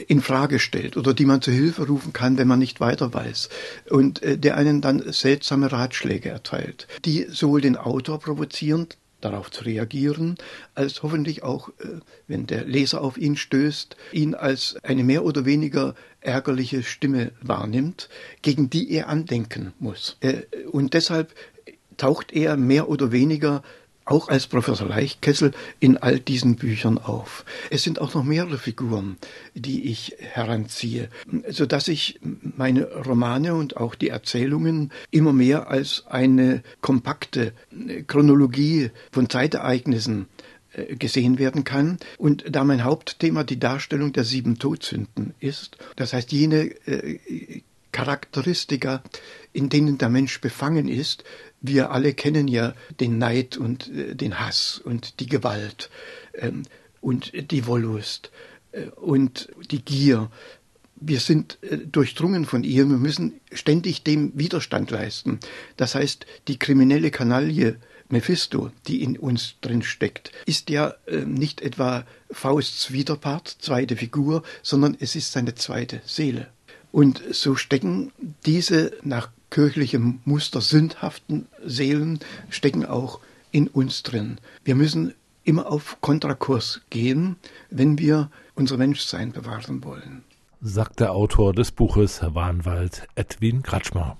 in 0.08 0.20
Frage 0.20 0.58
stellt 0.58 0.96
oder 0.96 1.14
die 1.14 1.24
man 1.24 1.42
zu 1.42 1.50
Hilfe 1.50 1.86
rufen 1.86 2.12
kann, 2.12 2.38
wenn 2.38 2.48
man 2.48 2.58
nicht 2.58 2.80
weiter 2.80 3.12
weiß 3.12 3.48
und 3.88 4.22
äh, 4.22 4.38
der 4.38 4.56
einen 4.56 4.80
dann 4.80 5.12
seltsame 5.12 5.72
Ratschläge 5.72 6.28
erteilt, 6.28 6.86
die 7.04 7.26
sowohl 7.30 7.60
den 7.60 7.76
Autor 7.76 8.20
provozieren, 8.20 8.88
darauf 9.20 9.50
zu 9.50 9.64
reagieren, 9.64 10.36
als 10.74 11.02
hoffentlich 11.02 11.42
auch, 11.42 11.68
äh, 11.80 12.00
wenn 12.28 12.46
der 12.46 12.64
Leser 12.64 13.00
auf 13.00 13.18
ihn 13.18 13.36
stößt, 13.36 13.96
ihn 14.12 14.34
als 14.34 14.76
eine 14.82 15.04
mehr 15.04 15.24
oder 15.24 15.44
weniger 15.44 15.94
ärgerliche 16.20 16.82
Stimme 16.82 17.32
wahrnimmt, 17.40 18.08
gegen 18.42 18.70
die 18.70 18.90
er 18.92 19.08
andenken 19.08 19.72
muss. 19.78 20.16
Äh, 20.20 20.42
und 20.70 20.94
deshalb 20.94 21.34
taucht 21.96 22.32
er 22.32 22.56
mehr 22.56 22.88
oder 22.88 23.12
weniger 23.12 23.62
auch 24.10 24.28
als 24.28 24.46
Professor 24.48 24.88
Leichkessel 24.88 25.52
in 25.78 25.96
all 25.96 26.18
diesen 26.18 26.56
Büchern 26.56 26.98
auf. 26.98 27.44
Es 27.70 27.84
sind 27.84 28.00
auch 28.00 28.12
noch 28.14 28.24
mehrere 28.24 28.58
Figuren, 28.58 29.16
die 29.54 29.84
ich 29.90 30.16
heranziehe, 30.18 31.08
so 31.48 31.64
dass 31.64 31.88
ich 31.88 32.18
meine 32.56 32.86
Romane 32.90 33.54
und 33.54 33.76
auch 33.76 33.94
die 33.94 34.08
Erzählungen 34.08 34.90
immer 35.12 35.32
mehr 35.32 35.68
als 35.70 36.04
eine 36.08 36.62
kompakte 36.80 37.52
Chronologie 38.08 38.90
von 39.12 39.30
Zeitereignissen 39.30 40.26
äh, 40.72 40.96
gesehen 40.96 41.38
werden 41.38 41.62
kann. 41.62 41.98
Und 42.18 42.44
da 42.48 42.64
mein 42.64 42.82
Hauptthema 42.82 43.44
die 43.44 43.60
Darstellung 43.60 44.12
der 44.12 44.24
sieben 44.24 44.58
Todsünden 44.58 45.34
ist, 45.38 45.76
das 45.94 46.12
heißt 46.12 46.32
jene 46.32 46.64
äh, 46.86 47.62
Charakteristika, 47.92 49.02
in 49.52 49.68
denen 49.68 49.98
der 49.98 50.08
Mensch 50.08 50.40
befangen 50.40 50.88
ist, 50.88 51.24
wir 51.60 51.90
alle 51.90 52.14
kennen 52.14 52.48
ja 52.48 52.74
den 52.98 53.18
Neid 53.18 53.56
und 53.56 53.88
äh, 53.88 54.14
den 54.14 54.40
Hass 54.40 54.80
und 54.82 55.20
die 55.20 55.26
Gewalt 55.26 55.90
ähm, 56.34 56.62
und 57.00 57.32
die 57.50 57.66
Wollust 57.66 58.30
äh, 58.72 58.86
und 58.96 59.48
die 59.70 59.84
Gier. 59.84 60.30
Wir 60.96 61.20
sind 61.20 61.58
äh, 61.62 61.78
durchdrungen 61.78 62.46
von 62.46 62.64
ihr. 62.64 62.88
Wir 62.88 62.96
müssen 62.96 63.40
ständig 63.52 64.02
dem 64.04 64.32
Widerstand 64.34 64.90
leisten. 64.90 65.40
Das 65.76 65.94
heißt, 65.94 66.26
die 66.48 66.58
kriminelle 66.58 67.10
Kanaille 67.10 67.78
Mephisto, 68.10 68.70
die 68.88 69.02
in 69.02 69.16
uns 69.16 69.54
drin 69.60 69.82
steckt, 69.82 70.32
ist 70.44 70.68
ja 70.68 70.94
äh, 71.06 71.18
nicht 71.18 71.60
etwa 71.60 72.04
Fausts 72.30 72.92
Widerpart, 72.92 73.56
zweite 73.60 73.96
Figur, 73.96 74.42
sondern 74.62 74.96
es 74.98 75.14
ist 75.14 75.32
seine 75.32 75.54
zweite 75.54 76.02
Seele. 76.04 76.48
Und 76.92 77.22
so 77.30 77.54
stecken 77.54 78.12
diese 78.44 78.92
nach 79.02 79.30
kirchlichem 79.50 80.20
Muster 80.24 80.60
sündhaften 80.60 81.46
Seelen 81.64 82.18
stecken 82.48 82.86
auch 82.86 83.20
in 83.52 83.68
uns 83.68 84.02
drin. 84.02 84.38
Wir 84.64 84.74
müssen 84.74 85.14
immer 85.44 85.70
auf 85.70 85.98
Kontrakurs 86.00 86.80
gehen, 86.90 87.36
wenn 87.70 87.98
wir 87.98 88.30
unser 88.54 88.76
Menschsein 88.76 89.30
bewahren 89.32 89.82
wollen. 89.84 90.24
Sagt 90.60 91.00
der 91.00 91.12
Autor 91.12 91.54
des 91.54 91.72
Buches 91.72 92.20
Wahnwald, 92.22 93.08
Edwin 93.14 93.62
Kratschmer. 93.62 94.18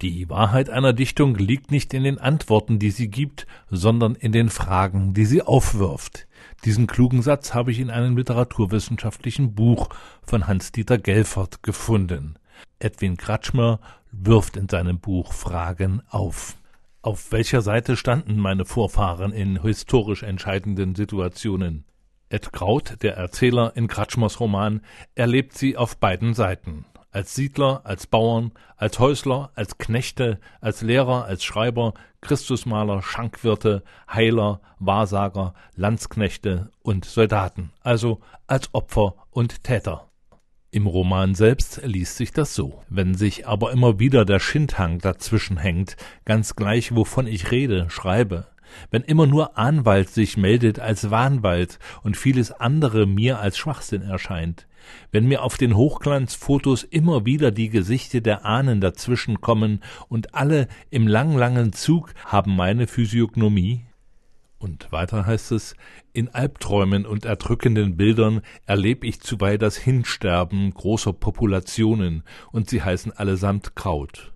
Die 0.00 0.30
Wahrheit 0.30 0.70
einer 0.70 0.92
Dichtung 0.92 1.34
liegt 1.34 1.72
nicht 1.72 1.92
in 1.92 2.04
den 2.04 2.18
Antworten, 2.18 2.78
die 2.78 2.92
sie 2.92 3.08
gibt, 3.08 3.48
sondern 3.68 4.14
in 4.14 4.30
den 4.30 4.48
Fragen, 4.48 5.12
die 5.12 5.24
sie 5.24 5.42
aufwirft. 5.42 6.28
Diesen 6.64 6.86
klugen 6.86 7.20
Satz 7.20 7.52
habe 7.52 7.72
ich 7.72 7.80
in 7.80 7.90
einem 7.90 8.16
literaturwissenschaftlichen 8.16 9.56
Buch 9.56 9.88
von 10.22 10.46
Hans-Dieter 10.46 10.98
Gelfert 10.98 11.64
gefunden. 11.64 12.36
Edwin 12.78 13.16
Kratschmer 13.16 13.80
wirft 14.12 14.56
in 14.56 14.68
seinem 14.68 15.00
Buch 15.00 15.32
Fragen 15.32 16.00
auf. 16.08 16.56
Auf 17.02 17.32
welcher 17.32 17.60
Seite 17.60 17.96
standen 17.96 18.38
meine 18.38 18.66
Vorfahren 18.66 19.32
in 19.32 19.60
historisch 19.62 20.22
entscheidenden 20.22 20.94
Situationen? 20.94 21.84
Ed 22.28 22.52
Kraut, 22.52 23.02
der 23.02 23.16
Erzähler 23.16 23.72
in 23.74 23.88
Kratschmers 23.88 24.38
Roman, 24.38 24.80
erlebt 25.16 25.58
sie 25.58 25.76
auf 25.76 25.96
beiden 25.96 26.34
Seiten 26.34 26.84
als 27.18 27.34
Siedler, 27.34 27.80
als 27.82 28.06
Bauern, 28.06 28.52
als 28.76 29.00
Häusler, 29.00 29.50
als 29.56 29.76
Knechte, 29.76 30.38
als 30.60 30.82
Lehrer, 30.82 31.24
als 31.24 31.42
Schreiber, 31.42 31.94
Christusmaler, 32.20 33.02
Schankwirte, 33.02 33.82
Heiler, 34.08 34.60
Wahrsager, 34.78 35.52
Landsknechte 35.74 36.70
und 36.80 37.04
Soldaten, 37.04 37.72
also 37.82 38.20
als 38.46 38.72
Opfer 38.72 39.16
und 39.30 39.64
Täter. 39.64 40.06
Im 40.70 40.86
Roman 40.86 41.34
selbst 41.34 41.80
liest 41.82 42.18
sich 42.18 42.30
das 42.30 42.54
so. 42.54 42.84
Wenn 42.88 43.16
sich 43.16 43.48
aber 43.48 43.72
immer 43.72 43.98
wieder 43.98 44.24
der 44.24 44.38
Schindhang 44.38 45.00
dazwischen 45.00 45.56
hängt, 45.56 45.96
ganz 46.24 46.54
gleich 46.54 46.94
wovon 46.94 47.26
ich 47.26 47.50
rede, 47.50 47.90
schreibe, 47.90 48.46
wenn 48.90 49.02
immer 49.02 49.26
nur 49.26 49.58
Anwalt 49.58 50.08
sich 50.10 50.36
meldet 50.36 50.78
als 50.78 51.10
Wahnwald 51.10 51.78
und 52.02 52.16
vieles 52.16 52.52
andere 52.52 53.06
mir 53.06 53.38
als 53.40 53.58
Schwachsinn 53.58 54.02
erscheint, 54.02 54.66
wenn 55.12 55.26
mir 55.26 55.42
auf 55.42 55.56
den 55.56 55.76
Hochglanzfotos 55.76 56.84
immer 56.84 57.26
wieder 57.26 57.50
die 57.50 57.68
Gesichter 57.68 58.20
der 58.20 58.44
Ahnen 58.44 58.80
dazwischenkommen 58.80 59.82
und 60.08 60.34
alle 60.34 60.68
im 60.90 61.06
lang 61.06 61.36
langen 61.36 61.72
Zug 61.72 62.14
haben 62.24 62.56
meine 62.56 62.86
Physiognomie, 62.86 63.84
und 64.58 64.90
weiter 64.90 65.24
heißt 65.24 65.52
es, 65.52 65.76
in 66.12 66.30
Albträumen 66.30 67.06
und 67.06 67.24
erdrückenden 67.24 67.96
Bildern 67.96 68.40
erleb 68.66 69.04
ich 69.04 69.20
zuweilen 69.20 69.60
das 69.60 69.76
Hinsterben 69.76 70.74
großer 70.74 71.12
Populationen, 71.12 72.24
und 72.50 72.68
sie 72.68 72.82
heißen 72.82 73.12
allesamt 73.12 73.76
Kraut. 73.76 74.32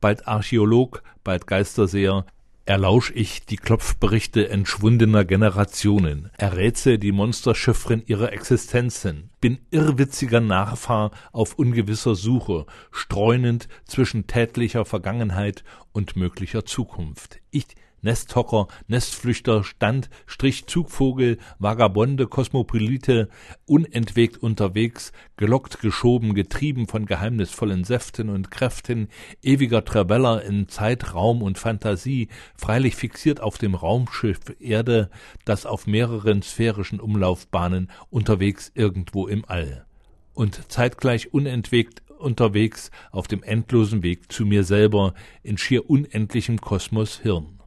Bald 0.00 0.26
Archäolog, 0.26 1.02
bald 1.22 1.46
Geisterseher, 1.46 2.26
erlausch 2.66 3.12
ich 3.14 3.44
die 3.44 3.56
Klopfberichte 3.56 4.48
entschwundener 4.48 5.24
Generationen, 5.24 6.30
errätse 6.36 6.98
die 6.98 7.12
Monsterchiffren 7.12 8.02
ihrer 8.06 8.32
Existenzen, 8.32 9.30
bin 9.44 9.58
irrwitziger 9.70 10.40
Nachfahr 10.40 11.10
auf 11.30 11.58
ungewisser 11.58 12.14
Suche, 12.14 12.64
streunend 12.90 13.68
zwischen 13.84 14.26
tätlicher 14.26 14.86
Vergangenheit 14.86 15.64
und 15.92 16.16
möglicher 16.16 16.64
Zukunft. 16.64 17.40
Ich 17.50 17.66
Nesthocker, 18.04 18.68
Nestflüchter, 18.86 19.64
Stand, 19.64 20.10
Strich, 20.26 20.66
Zugvogel, 20.66 21.38
Vagabonde, 21.58 22.26
Kosmopolite, 22.26 23.30
unentwegt 23.64 24.36
unterwegs, 24.36 25.12
gelockt, 25.38 25.80
geschoben, 25.80 26.34
getrieben 26.34 26.86
von 26.86 27.06
geheimnisvollen 27.06 27.82
Säften 27.82 28.28
und 28.28 28.50
Kräften, 28.50 29.08
ewiger 29.42 29.86
Traveller 29.86 30.42
in 30.42 30.68
Zeit, 30.68 31.14
Raum 31.14 31.40
und 31.40 31.56
Fantasie, 31.56 32.28
freilich 32.54 32.94
fixiert 32.94 33.40
auf 33.40 33.56
dem 33.56 33.74
Raumschiff 33.74 34.40
Erde, 34.60 35.08
das 35.46 35.64
auf 35.64 35.86
mehreren 35.86 36.42
sphärischen 36.42 37.00
Umlaufbahnen 37.00 37.90
unterwegs 38.10 38.70
irgendwo 38.74 39.26
im 39.34 39.44
All. 39.46 39.84
Und 40.32 40.72
zeitgleich 40.72 41.34
unentwegt 41.34 42.02
unterwegs 42.18 42.90
auf 43.12 43.28
dem 43.28 43.42
endlosen 43.42 44.02
Weg 44.02 44.32
zu 44.32 44.46
mir 44.46 44.64
selber 44.64 45.12
in 45.42 45.58
schier 45.58 45.90
unendlichem 45.90 46.60
Kosmos 46.60 47.20
Hirn 47.20 47.60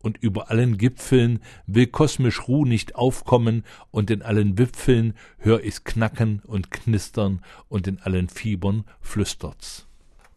und 0.00 0.18
über 0.18 0.50
allen 0.50 0.78
Gipfeln 0.78 1.40
will 1.66 1.86
kosmisch 1.86 2.48
Ruh 2.48 2.64
nicht 2.64 2.94
aufkommen, 2.94 3.64
und 3.90 4.10
in 4.10 4.22
allen 4.22 4.58
Wipfeln 4.58 5.14
hör 5.38 5.62
ich's 5.62 5.84
knacken 5.84 6.40
und 6.46 6.70
knistern, 6.70 7.42
und 7.68 7.86
in 7.86 8.00
allen 8.00 8.28
Fiebern 8.28 8.84
flüstert's. 9.00 9.86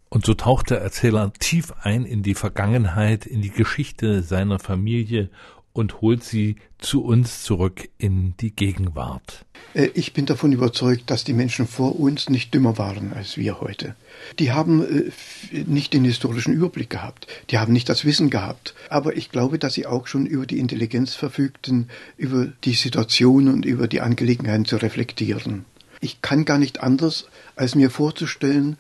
Und 0.09 0.25
so 0.25 0.33
taucht 0.33 0.71
der 0.71 0.81
Erzähler 0.81 1.31
tief 1.39 1.71
ein 1.83 2.03
in 2.05 2.21
die 2.21 2.35
Vergangenheit, 2.35 3.25
in 3.25 3.41
die 3.41 3.51
Geschichte 3.51 4.23
seiner 4.23 4.59
Familie 4.59 5.29
und 5.73 6.01
holt 6.01 6.23
sie 6.23 6.57
zu 6.79 7.03
uns 7.03 7.43
zurück 7.43 7.89
in 7.97 8.35
die 8.39 8.51
Gegenwart. 8.51 9.45
Äh, 9.73 9.89
ich 9.93 10.13
bin 10.13 10.25
davon 10.25 10.51
überzeugt, 10.51 11.09
dass 11.09 11.23
die 11.23 11.33
Menschen 11.33 11.67
vor 11.67 11.99
uns 11.99 12.29
nicht 12.29 12.53
dümmer 12.53 12.77
waren 12.77 13.13
als 13.13 13.37
wir 13.37 13.61
heute. 13.61 13.95
Die 14.39 14.51
haben 14.51 14.81
äh, 14.81 15.63
nicht 15.65 15.93
den 15.93 16.03
historischen 16.03 16.53
Überblick 16.53 16.89
gehabt, 16.89 17.27
die 17.49 17.57
haben 17.57 17.73
nicht 17.73 17.89
das 17.89 18.05
Wissen 18.05 18.29
gehabt, 18.29 18.73
aber 18.89 19.15
ich 19.15 19.31
glaube, 19.31 19.59
dass 19.59 19.73
sie 19.73 19.85
auch 19.85 20.07
schon 20.07 20.25
über 20.25 20.45
die 20.45 20.59
Intelligenz 20.59 21.13
verfügten, 21.13 21.89
über 22.17 22.47
die 22.63 22.73
Situation 22.73 23.47
und 23.47 23.65
über 23.65 23.87
die 23.87 24.01
Angelegenheiten 24.01 24.65
zu 24.65 24.77
reflektieren. 24.77 25.65
Ich 26.01 26.21
kann 26.21 26.45
gar 26.45 26.57
nicht 26.57 26.81
anders, 26.81 27.27
als 27.55 27.75
mir 27.75 27.89
vorzustellen, 27.89 28.77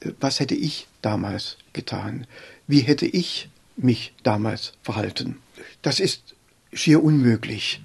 äh, 0.00 0.12
was 0.20 0.40
hätte 0.40 0.54
ich 0.54 0.86
damals 1.02 1.58
getan? 1.72 2.26
Wie 2.66 2.80
hätte 2.80 3.06
ich 3.06 3.48
mich 3.76 4.12
damals 4.22 4.72
verhalten? 4.82 5.36
Das 5.82 6.00
ist 6.00 6.34
schier 6.72 7.02
unmöglich. 7.02 7.82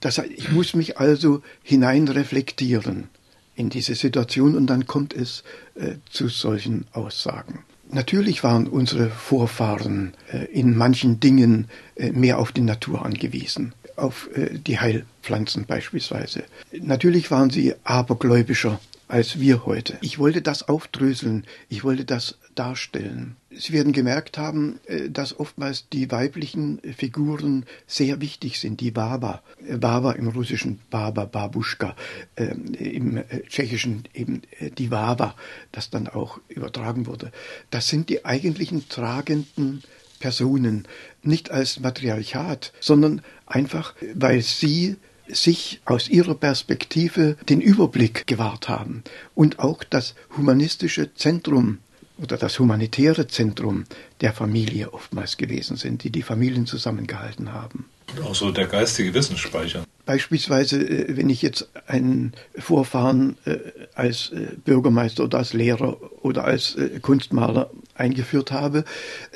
Das, 0.00 0.18
ich 0.18 0.50
muss 0.50 0.74
mich 0.74 0.98
also 0.98 1.42
hineinreflektieren 1.62 3.08
in 3.56 3.70
diese 3.70 3.94
Situation 3.94 4.56
und 4.56 4.68
dann 4.68 4.86
kommt 4.86 5.12
es 5.12 5.42
äh, 5.74 5.94
zu 6.08 6.28
solchen 6.28 6.86
Aussagen. 6.92 7.64
Natürlich 7.90 8.44
waren 8.44 8.68
unsere 8.68 9.08
Vorfahren 9.08 10.12
äh, 10.30 10.44
in 10.46 10.76
manchen 10.76 11.20
Dingen 11.20 11.68
äh, 11.96 12.12
mehr 12.12 12.38
auf 12.38 12.52
die 12.52 12.60
Natur 12.60 13.04
angewiesen, 13.04 13.72
auf 13.96 14.28
äh, 14.34 14.58
die 14.58 14.78
Heilpflanzen 14.78 15.64
beispielsweise. 15.64 16.44
Natürlich 16.80 17.30
waren 17.30 17.50
sie 17.50 17.74
abergläubischer 17.84 18.78
als 19.08 19.40
wir 19.40 19.64
heute. 19.64 19.96
Ich 20.02 20.18
wollte 20.18 20.42
das 20.42 20.68
aufdröseln, 20.68 21.44
ich 21.70 21.82
wollte 21.82 22.04
das 22.04 22.36
darstellen. 22.58 23.36
Sie 23.50 23.72
werden 23.72 23.92
gemerkt 23.92 24.36
haben, 24.36 24.80
äh, 24.86 25.10
dass 25.10 25.38
oftmals 25.38 25.88
die 25.90 26.10
weiblichen 26.10 26.80
Figuren 26.96 27.66
sehr 27.86 28.20
wichtig 28.20 28.58
sind. 28.58 28.80
Die 28.80 28.90
Baba, 28.90 29.42
äh, 29.66 29.76
Baba 29.76 30.12
im 30.12 30.28
Russischen 30.28 30.80
Baba, 30.90 31.24
Babuschka, 31.24 31.94
äh, 32.34 32.44
im 32.44 33.22
Tschechischen 33.48 34.04
eben 34.12 34.42
die 34.76 34.90
Wawa, 34.90 35.34
das 35.72 35.90
dann 35.90 36.08
auch 36.08 36.40
übertragen 36.48 37.06
wurde. 37.06 37.32
Das 37.70 37.88
sind 37.88 38.08
die 38.08 38.24
eigentlichen 38.24 38.88
tragenden 38.88 39.82
Personen, 40.18 40.86
nicht 41.22 41.50
als 41.50 41.80
Matriarchat, 41.80 42.72
sondern 42.80 43.22
einfach, 43.46 43.94
weil 44.14 44.42
sie 44.42 44.96
sich 45.28 45.80
aus 45.84 46.08
ihrer 46.08 46.34
Perspektive 46.34 47.36
den 47.48 47.60
Überblick 47.60 48.26
gewahrt 48.26 48.68
haben 48.68 49.04
und 49.34 49.58
auch 49.58 49.84
das 49.84 50.14
humanistische 50.36 51.14
Zentrum 51.14 51.78
oder 52.22 52.36
das 52.36 52.58
humanitäre 52.58 53.26
Zentrum 53.26 53.84
der 54.20 54.32
Familie 54.32 54.92
oftmals 54.92 55.36
gewesen 55.36 55.76
sind, 55.76 56.04
die 56.04 56.10
die 56.10 56.22
Familien 56.22 56.66
zusammengehalten 56.66 57.52
haben. 57.52 57.86
Auch 58.24 58.34
so 58.34 58.50
der 58.50 58.66
geistige 58.66 59.12
Wissensspeicher. 59.14 59.84
Beispielsweise, 60.06 60.80
äh, 60.80 61.16
wenn 61.16 61.28
ich 61.28 61.42
jetzt 61.42 61.68
einen 61.86 62.32
Vorfahren 62.56 63.36
äh, 63.44 63.58
als 63.94 64.30
äh, 64.30 64.56
Bürgermeister 64.64 65.24
oder 65.24 65.38
als 65.38 65.52
Lehrer 65.52 65.98
oder 66.24 66.44
als 66.44 66.76
Kunstmaler 67.02 67.70
eingeführt 67.94 68.50
habe, 68.50 68.84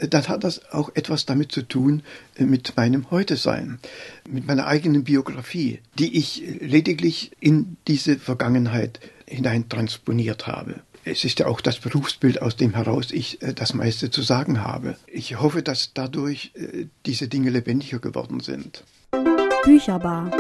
dann 0.00 0.26
hat 0.28 0.44
das 0.44 0.72
auch 0.72 0.90
etwas 0.94 1.26
damit 1.26 1.52
zu 1.52 1.62
tun 1.62 2.02
mit 2.38 2.76
meinem 2.76 3.10
Heute-Sein, 3.10 3.80
mit 4.28 4.46
meiner 4.46 4.66
eigenen 4.66 5.04
Biografie, 5.04 5.80
die 5.98 6.16
ich 6.16 6.42
lediglich 6.60 7.32
in 7.40 7.76
diese 7.88 8.18
Vergangenheit 8.18 9.00
hinein 9.26 9.68
transponiert 9.68 10.46
habe 10.46 10.76
es 11.04 11.24
ist 11.24 11.38
ja 11.40 11.46
auch 11.46 11.60
das 11.60 11.78
Berufsbild, 11.78 12.42
aus 12.42 12.56
dem 12.56 12.74
heraus 12.74 13.10
ich 13.10 13.42
äh, 13.42 13.54
das 13.54 13.74
meiste 13.74 14.10
zu 14.10 14.22
sagen 14.22 14.62
habe. 14.62 14.96
Ich 15.06 15.40
hoffe, 15.40 15.62
dass 15.62 15.92
dadurch 15.94 16.52
äh, 16.54 16.86
diese 17.06 17.28
Dinge 17.28 17.50
lebendiger 17.50 17.98
geworden 17.98 18.40
sind. 18.40 18.84
Bücherbar. 19.64 20.30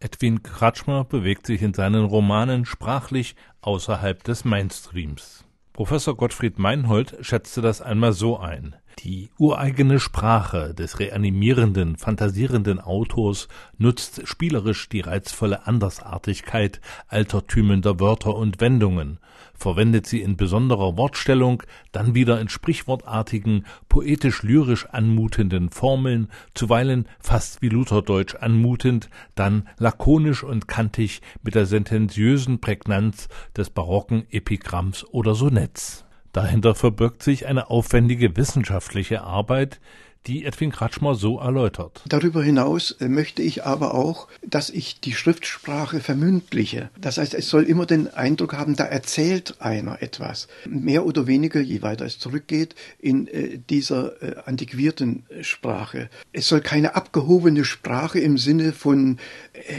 Edwin 0.00 0.42
Kratschmer 0.42 1.04
bewegt 1.04 1.46
sich 1.46 1.62
in 1.62 1.74
seinen 1.74 2.04
Romanen 2.04 2.64
sprachlich 2.64 3.36
außerhalb 3.60 4.22
des 4.24 4.44
Mainstreams. 4.44 5.44
Professor 5.72 6.16
Gottfried 6.16 6.58
Meinhold 6.58 7.16
schätzte 7.20 7.60
das 7.60 7.80
einmal 7.80 8.12
so 8.12 8.38
ein. 8.38 8.76
Die 8.98 9.30
ureigene 9.38 10.00
Sprache 10.00 10.74
des 10.74 10.98
reanimierenden, 10.98 11.96
fantasierenden 11.96 12.78
Autors 12.78 13.48
nutzt 13.78 14.28
spielerisch 14.28 14.88
die 14.88 15.00
reizvolle 15.00 15.66
Andersartigkeit 15.66 16.80
altertümender 17.08 18.00
Wörter 18.00 18.36
und 18.36 18.60
Wendungen, 18.60 19.18
verwendet 19.62 20.06
sie 20.06 20.20
in 20.20 20.36
besonderer 20.36 20.98
Wortstellung, 20.98 21.62
dann 21.92 22.14
wieder 22.14 22.40
in 22.40 22.48
sprichwortartigen, 22.48 23.64
poetisch-lyrisch 23.88 24.86
anmutenden 24.86 25.70
Formeln, 25.70 26.28
zuweilen 26.54 27.06
fast 27.20 27.62
wie 27.62 27.68
Lutherdeutsch 27.68 28.34
anmutend, 28.34 29.08
dann 29.34 29.68
lakonisch 29.78 30.42
und 30.42 30.68
kantig 30.68 31.22
mit 31.42 31.54
der 31.54 31.66
sentenziösen 31.66 32.60
Prägnanz 32.60 33.28
des 33.56 33.70
barocken 33.70 34.26
Epigramms 34.30 35.06
oder 35.10 35.34
Sonetts. 35.34 36.04
Dahinter 36.32 36.74
verbirgt 36.74 37.22
sich 37.22 37.46
eine 37.46 37.70
aufwendige 37.70 38.36
wissenschaftliche 38.36 39.22
Arbeit, 39.22 39.80
die 40.26 40.44
Edwin 40.44 40.70
Kratschmer 40.70 41.14
so 41.14 41.38
erläutert. 41.38 42.02
Darüber 42.06 42.42
hinaus 42.42 42.92
äh, 42.92 43.08
möchte 43.08 43.42
ich 43.42 43.64
aber 43.64 43.94
auch, 43.94 44.28
dass 44.46 44.70
ich 44.70 45.00
die 45.00 45.12
Schriftsprache 45.12 46.00
vermündliche. 46.00 46.90
Das 47.00 47.18
heißt, 47.18 47.34
es 47.34 47.48
soll 47.48 47.64
immer 47.64 47.86
den 47.86 48.12
Eindruck 48.12 48.54
haben, 48.54 48.76
da 48.76 48.84
erzählt 48.84 49.56
einer 49.60 50.02
etwas. 50.02 50.48
Mehr 50.68 51.06
oder 51.06 51.26
weniger, 51.26 51.60
je 51.60 51.82
weiter 51.82 52.04
es 52.04 52.18
zurückgeht, 52.18 52.74
in 52.98 53.26
äh, 53.26 53.58
dieser 53.68 54.22
äh, 54.22 54.36
antiquierten 54.44 55.24
Sprache. 55.40 56.08
Es 56.32 56.48
soll 56.48 56.60
keine 56.60 56.94
abgehobene 56.94 57.64
Sprache 57.64 58.20
im 58.20 58.38
Sinne 58.38 58.72
von 58.72 59.18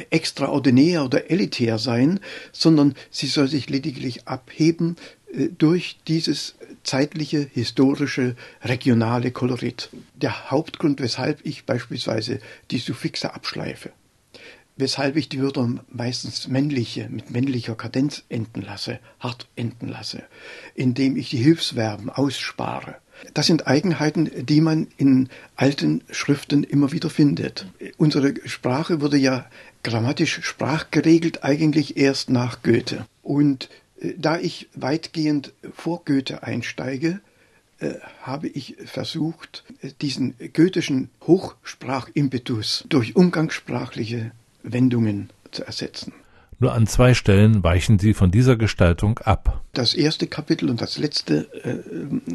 extraordinär 0.09 1.03
oder 1.03 1.29
elitär 1.29 1.77
sein, 1.77 2.19
sondern 2.51 2.95
sie 3.09 3.27
soll 3.27 3.47
sich 3.47 3.69
lediglich 3.69 4.27
abheben 4.27 4.95
durch 5.57 5.97
dieses 6.07 6.55
zeitliche, 6.83 7.47
historische, 7.53 8.35
regionale 8.63 9.31
Kolorit. 9.31 9.89
Der 10.15 10.51
Hauptgrund, 10.51 10.99
weshalb 10.99 11.45
ich 11.45 11.65
beispielsweise 11.65 12.39
die 12.71 12.77
Suffixe 12.77 13.33
abschleife. 13.33 13.91
weshalb 14.75 15.15
ich 15.15 15.29
die 15.29 15.41
Wörter 15.41 15.69
meistens 15.89 16.47
männliche, 16.47 17.07
mit 17.09 17.29
männlicher 17.29 17.75
Kadenz 17.75 18.23
enden 18.29 18.61
lasse, 18.61 18.99
hart 19.19 19.47
enden 19.55 19.87
lasse, 19.87 20.23
indem 20.75 21.15
ich 21.15 21.29
die 21.29 21.37
Hilfsverben 21.37 22.09
ausspare. 22.09 22.95
Das 23.33 23.45
sind 23.45 23.67
Eigenheiten, 23.67 24.29
die 24.45 24.59
man 24.59 24.87
in 24.97 25.29
alten 25.55 26.01
Schriften 26.09 26.63
immer 26.63 26.91
wieder 26.91 27.09
findet. 27.09 27.67
Unsere 27.97 28.33
Sprache 28.45 29.01
wurde 29.01 29.17
ja 29.17 29.45
grammatisch 29.83 30.39
sprachgeregelt 30.43 31.43
eigentlich 31.43 31.95
erst 31.95 32.29
nach 32.29 32.63
Goethe. 32.63 33.05
Und 33.21 33.65
äh, 33.65 33.67
da 34.17 34.37
ich 34.37 34.67
weitgehend 34.75 35.53
vor 35.73 36.03
Goethe 36.05 36.43
einsteige, 36.43 37.21
äh, 37.79 37.95
habe 38.21 38.47
ich 38.47 38.75
versucht, 38.85 39.63
äh, 39.81 39.89
diesen 40.01 40.35
goethischen 40.53 41.09
Hochsprachimpetus 41.25 42.85
durch 42.87 43.15
umgangssprachliche 43.15 44.31
Wendungen 44.63 45.29
zu 45.51 45.65
ersetzen. 45.65 46.13
Nur 46.59 46.73
an 46.73 46.87
zwei 46.87 47.13
Stellen 47.13 47.63
weichen 47.63 47.99
Sie 47.99 48.13
von 48.13 48.31
dieser 48.31 48.55
Gestaltung 48.55 49.19
ab. 49.19 49.61
Das 49.73 49.95
erste 49.95 50.27
Kapitel 50.27 50.69
und 50.69 50.81
das 50.81 50.97
letzte 50.97 51.47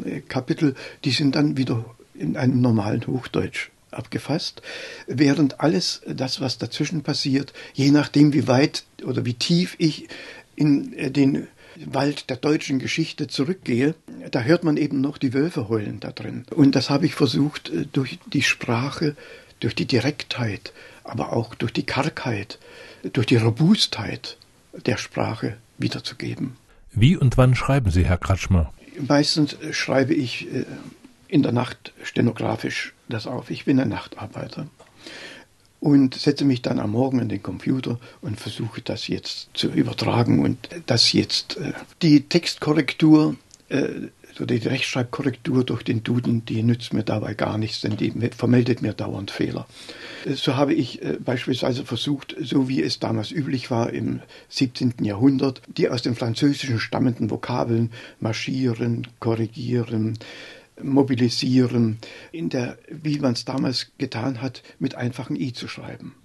äh, 0.05 0.21
Kapitel, 0.21 0.75
die 1.03 1.11
sind 1.11 1.35
dann 1.35 1.57
wieder 1.57 1.83
in 2.13 2.37
einem 2.37 2.61
normalen 2.61 3.07
Hochdeutsch 3.07 3.69
abgefasst, 3.91 4.61
während 5.07 5.61
alles 5.61 6.01
das, 6.05 6.41
was 6.41 6.59
dazwischen 6.59 7.01
passiert, 7.01 7.53
je 7.73 7.89
nachdem, 7.89 8.33
wie 8.33 8.47
weit 8.47 8.83
oder 9.03 9.25
wie 9.25 9.33
tief 9.33 9.75
ich 9.79 10.07
in 10.55 10.91
den 11.13 11.47
Wald 11.85 12.29
der 12.29 12.37
deutschen 12.37 12.79
Geschichte 12.79 13.27
zurückgehe, 13.27 13.95
da 14.31 14.41
hört 14.41 14.63
man 14.63 14.77
eben 14.77 15.01
noch 15.01 15.17
die 15.17 15.33
Wölfe 15.33 15.69
heulen 15.69 15.99
da 15.99 16.11
drin. 16.11 16.45
Und 16.51 16.75
das 16.75 16.89
habe 16.89 17.05
ich 17.05 17.15
versucht, 17.15 17.71
durch 17.93 18.19
die 18.27 18.41
Sprache, 18.41 19.15
durch 19.59 19.75
die 19.75 19.85
Direktheit, 19.85 20.73
aber 21.03 21.33
auch 21.33 21.55
durch 21.55 21.73
die 21.73 21.85
Kargheit, 21.85 22.59
durch 23.13 23.25
die 23.25 23.37
Robustheit 23.37 24.37
der 24.85 24.97
Sprache 24.97 25.57
wiederzugeben. 25.77 26.57
Wie 26.91 27.17
und 27.17 27.37
wann 27.37 27.55
schreiben 27.55 27.91
Sie, 27.91 28.05
Herr 28.05 28.17
Kratschmer? 28.17 28.73
Meistens 29.07 29.55
schreibe 29.71 30.13
ich 30.13 30.53
äh, 30.53 30.65
in 31.27 31.43
der 31.43 31.51
Nacht 31.51 31.93
stenografisch 32.03 32.93
das 33.07 33.27
auf. 33.27 33.49
Ich 33.49 33.65
bin 33.65 33.79
ein 33.79 33.89
Nachtarbeiter 33.89 34.67
und 35.79 36.15
setze 36.15 36.45
mich 36.45 36.61
dann 36.61 36.79
am 36.79 36.91
Morgen 36.91 37.19
an 37.19 37.29
den 37.29 37.43
Computer 37.43 37.99
und 38.21 38.39
versuche 38.39 38.81
das 38.81 39.07
jetzt 39.07 39.49
zu 39.53 39.69
übertragen 39.69 40.39
und 40.39 40.69
das 40.85 41.13
jetzt 41.13 41.57
äh, 41.57 41.73
die 42.01 42.21
Textkorrektur 42.27 43.35
äh, 43.69 43.87
oder 44.39 44.57
die 44.57 44.67
Rechtschreibkorrektur 44.67 45.65
durch 45.65 45.83
den 45.83 46.01
Duden, 46.01 46.45
die 46.45 46.63
nützt 46.63 46.93
mir 46.93 47.03
dabei 47.03 47.33
gar 47.33 47.57
nichts, 47.57 47.81
denn 47.81 47.97
die 47.97 48.11
vermeldet 48.29 48.81
mir 48.81 48.93
dauernd 48.93 49.31
Fehler. 49.31 49.67
Äh, 50.25 50.33
so 50.33 50.55
habe 50.55 50.73
ich 50.73 51.01
beispielsweise 51.23 51.85
versucht, 51.85 52.35
so 52.41 52.67
wie 52.67 52.81
es 52.81 52.99
damals 52.99 53.31
üblich 53.31 53.71
war 53.71 53.91
im 53.91 54.21
17. 54.49 54.93
Jahrhundert, 55.01 55.61
die 55.77 55.89
aus 55.89 56.01
dem 56.01 56.15
Französischen 56.15 56.79
stammenden 56.79 57.29
Vokabeln 57.29 57.91
marschieren, 58.19 59.07
korrigieren, 59.19 60.17
mobilisieren, 60.81 61.97
in 62.31 62.49
der, 62.49 62.77
wie 62.89 63.19
man 63.19 63.33
es 63.33 63.45
damals 63.45 63.91
getan 63.97 64.41
hat, 64.41 64.63
mit 64.79 64.95
einfachen 64.95 65.35
i 65.35 65.53
zu 65.53 65.67
schreiben. 65.67 66.15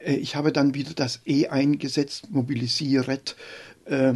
Äh, 0.00 0.14
ich 0.16 0.36
habe 0.36 0.52
dann 0.52 0.74
wieder 0.74 0.92
das 0.94 1.20
e 1.24 1.48
eingesetzt, 1.48 2.30
mobilisiert, 2.30 3.36
äh, 3.86 4.14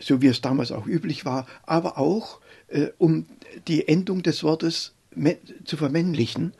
so 0.00 0.20
wie 0.20 0.26
es 0.26 0.40
damals 0.40 0.72
auch 0.72 0.86
üblich 0.86 1.24
war, 1.24 1.46
aber 1.64 1.98
auch 1.98 2.40
äh, 2.68 2.88
um 2.98 3.26
die 3.66 3.88
Endung 3.88 4.22
des 4.22 4.42
Wortes 4.42 4.92
zu 5.64 5.76
vermännlichen. 5.76 6.52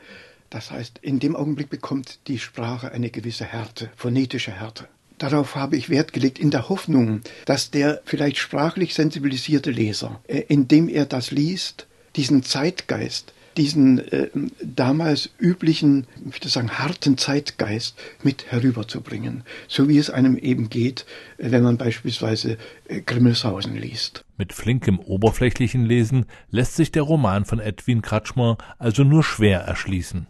Das 0.51 0.71
heißt, 0.71 0.99
in 1.03 1.19
dem 1.19 1.37
Augenblick 1.37 1.69
bekommt 1.69 2.21
die 2.27 2.39
Sprache 2.39 2.91
eine 2.91 3.11
gewisse 3.11 3.45
Härte, 3.45 3.91
phonetische 3.95 4.51
Härte. 4.51 4.89
Darauf 5.19 5.55
habe 5.55 5.77
ich 5.77 5.91
Wert 5.91 6.13
gelegt, 6.13 6.39
in 6.39 6.51
der 6.51 6.69
Hoffnung, 6.69 7.21
dass 7.45 7.71
der 7.71 8.01
vielleicht 8.05 8.39
sprachlich 8.39 8.95
sensibilisierte 8.95 9.71
Leser, 9.71 10.21
indem 10.27 10.89
er 10.89 11.05
das 11.05 11.31
liest, 11.31 11.88
diesen 12.19 12.43
Zeitgeist, 12.43 13.33
diesen 13.57 13.99
äh, 14.13 14.29
damals 14.61 15.31
üblichen, 15.39 16.07
ich 16.27 16.35
würde 16.35 16.49
sagen, 16.49 16.79
harten 16.79 17.17
Zeitgeist 17.17 17.97
mit 18.23 18.51
herüberzubringen, 18.51 19.45
so 19.69 19.89
wie 19.89 19.99
es 19.99 20.11
einem 20.11 20.37
eben 20.37 20.69
geht, 20.69 21.07
äh, 21.39 21.53
wenn 21.53 21.63
man 21.63 21.79
beispielsweise 21.79 22.59
äh, 22.89 23.01
Grimmelshausen 23.01 23.77
liest. 23.77 24.25
Mit 24.37 24.53
flinkem 24.53 24.99
oberflächlichen 24.99 25.85
Lesen 25.85 26.27
lässt 26.51 26.75
sich 26.75 26.91
der 26.91 27.03
Roman 27.03 27.45
von 27.45 27.61
Edwin 27.61 28.03
Kratschmer 28.03 28.59
also 28.79 29.05
nur 29.05 29.23
schwer 29.23 29.61
erschließen 29.61 30.27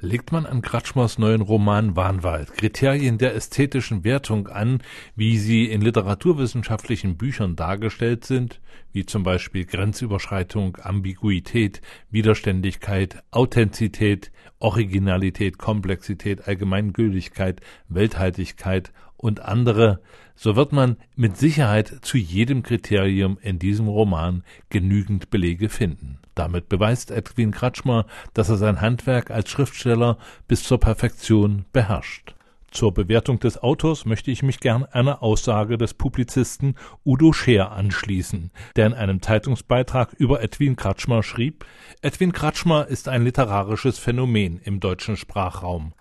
legt 0.00 0.32
man 0.32 0.46
an 0.46 0.62
Kratschmers 0.62 1.18
neuen 1.18 1.40
Roman 1.40 1.96
Wahnwald 1.96 2.52
Kriterien 2.54 3.18
der 3.18 3.34
ästhetischen 3.34 4.04
Wertung 4.04 4.48
an, 4.48 4.82
wie 5.16 5.38
sie 5.38 5.64
in 5.66 5.80
literaturwissenschaftlichen 5.80 7.16
Büchern 7.16 7.56
dargestellt 7.56 8.24
sind, 8.24 8.60
wie 8.92 9.06
zum 9.06 9.22
Beispiel 9.22 9.64
Grenzüberschreitung, 9.64 10.78
Ambiguität, 10.82 11.80
Widerständigkeit, 12.10 13.22
Authentizität, 13.30 14.30
Originalität, 14.58 15.58
Komplexität, 15.58 16.46
Allgemeingültigkeit, 16.46 17.60
Welthaltigkeit 17.88 18.92
und 19.16 19.40
andere, 19.40 20.00
so 20.34 20.56
wird 20.56 20.72
man 20.72 20.96
mit 21.16 21.36
Sicherheit 21.36 22.00
zu 22.02 22.18
jedem 22.18 22.62
Kriterium 22.62 23.38
in 23.40 23.58
diesem 23.58 23.88
Roman 23.88 24.42
genügend 24.68 25.30
Belege 25.30 25.68
finden. 25.68 26.18
Damit 26.34 26.68
beweist 26.68 27.10
Edwin 27.10 27.52
Kratschmer, 27.52 28.06
dass 28.32 28.48
er 28.48 28.56
sein 28.56 28.80
Handwerk 28.80 29.30
als 29.30 29.50
Schriftsteller 29.50 30.18
bis 30.48 30.64
zur 30.64 30.78
Perfektion 30.80 31.64
beherrscht. 31.72 32.34
Zur 32.74 32.92
Bewertung 32.92 33.38
des 33.38 33.62
Autors 33.62 34.04
möchte 34.04 34.32
ich 34.32 34.42
mich 34.42 34.58
gern 34.58 34.84
einer 34.84 35.22
Aussage 35.22 35.78
des 35.78 35.94
Publizisten 35.94 36.74
Udo 37.04 37.32
Scheer 37.32 37.70
anschließen, 37.70 38.50
der 38.74 38.86
in 38.86 38.94
einem 38.94 39.22
Zeitungsbeitrag 39.22 40.12
über 40.14 40.42
Edwin 40.42 40.74
Kratschmer 40.74 41.22
schrieb, 41.22 41.64
Edwin 42.02 42.32
Kratschmer 42.32 42.88
ist 42.88 43.06
ein 43.06 43.22
literarisches 43.22 44.00
Phänomen 44.00 44.58
im 44.58 44.80
deutschen 44.80 45.16
Sprachraum. 45.16 45.94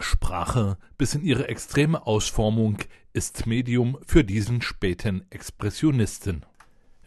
Sprache 0.00 0.76
bis 0.98 1.14
in 1.14 1.22
ihre 1.22 1.48
extreme 1.48 2.06
Ausformung 2.06 2.76
ist 3.14 3.46
Medium 3.46 3.96
für 4.06 4.22
diesen 4.22 4.60
späten 4.60 5.24
Expressionisten. 5.30 6.44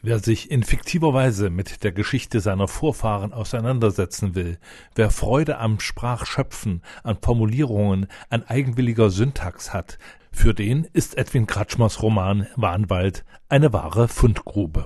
Wer 0.07 0.19
sich 0.19 0.51
in 0.51 0.61
fiktiver 0.61 1.15
Weise 1.15 1.49
mit 1.49 1.83
der 1.83 1.91
Geschichte 1.91 2.39
seiner 2.39 2.67
Vorfahren 2.67 3.33
auseinandersetzen 3.33 4.35
will, 4.35 4.59
wer 4.93 5.09
Freude 5.09 5.57
am 5.57 5.79
Sprachschöpfen, 5.79 6.83
an 7.01 7.17
Formulierungen, 7.19 8.05
an 8.29 8.43
eigenwilliger 8.43 9.09
Syntax 9.09 9.73
hat, 9.73 9.97
für 10.31 10.53
den 10.53 10.87
ist 10.93 11.17
Edwin 11.17 11.47
Kratschmers 11.47 12.03
Roman 12.03 12.45
Wahnwald 12.55 13.25
eine 13.49 13.73
wahre 13.73 14.07
Fundgrube. 14.07 14.85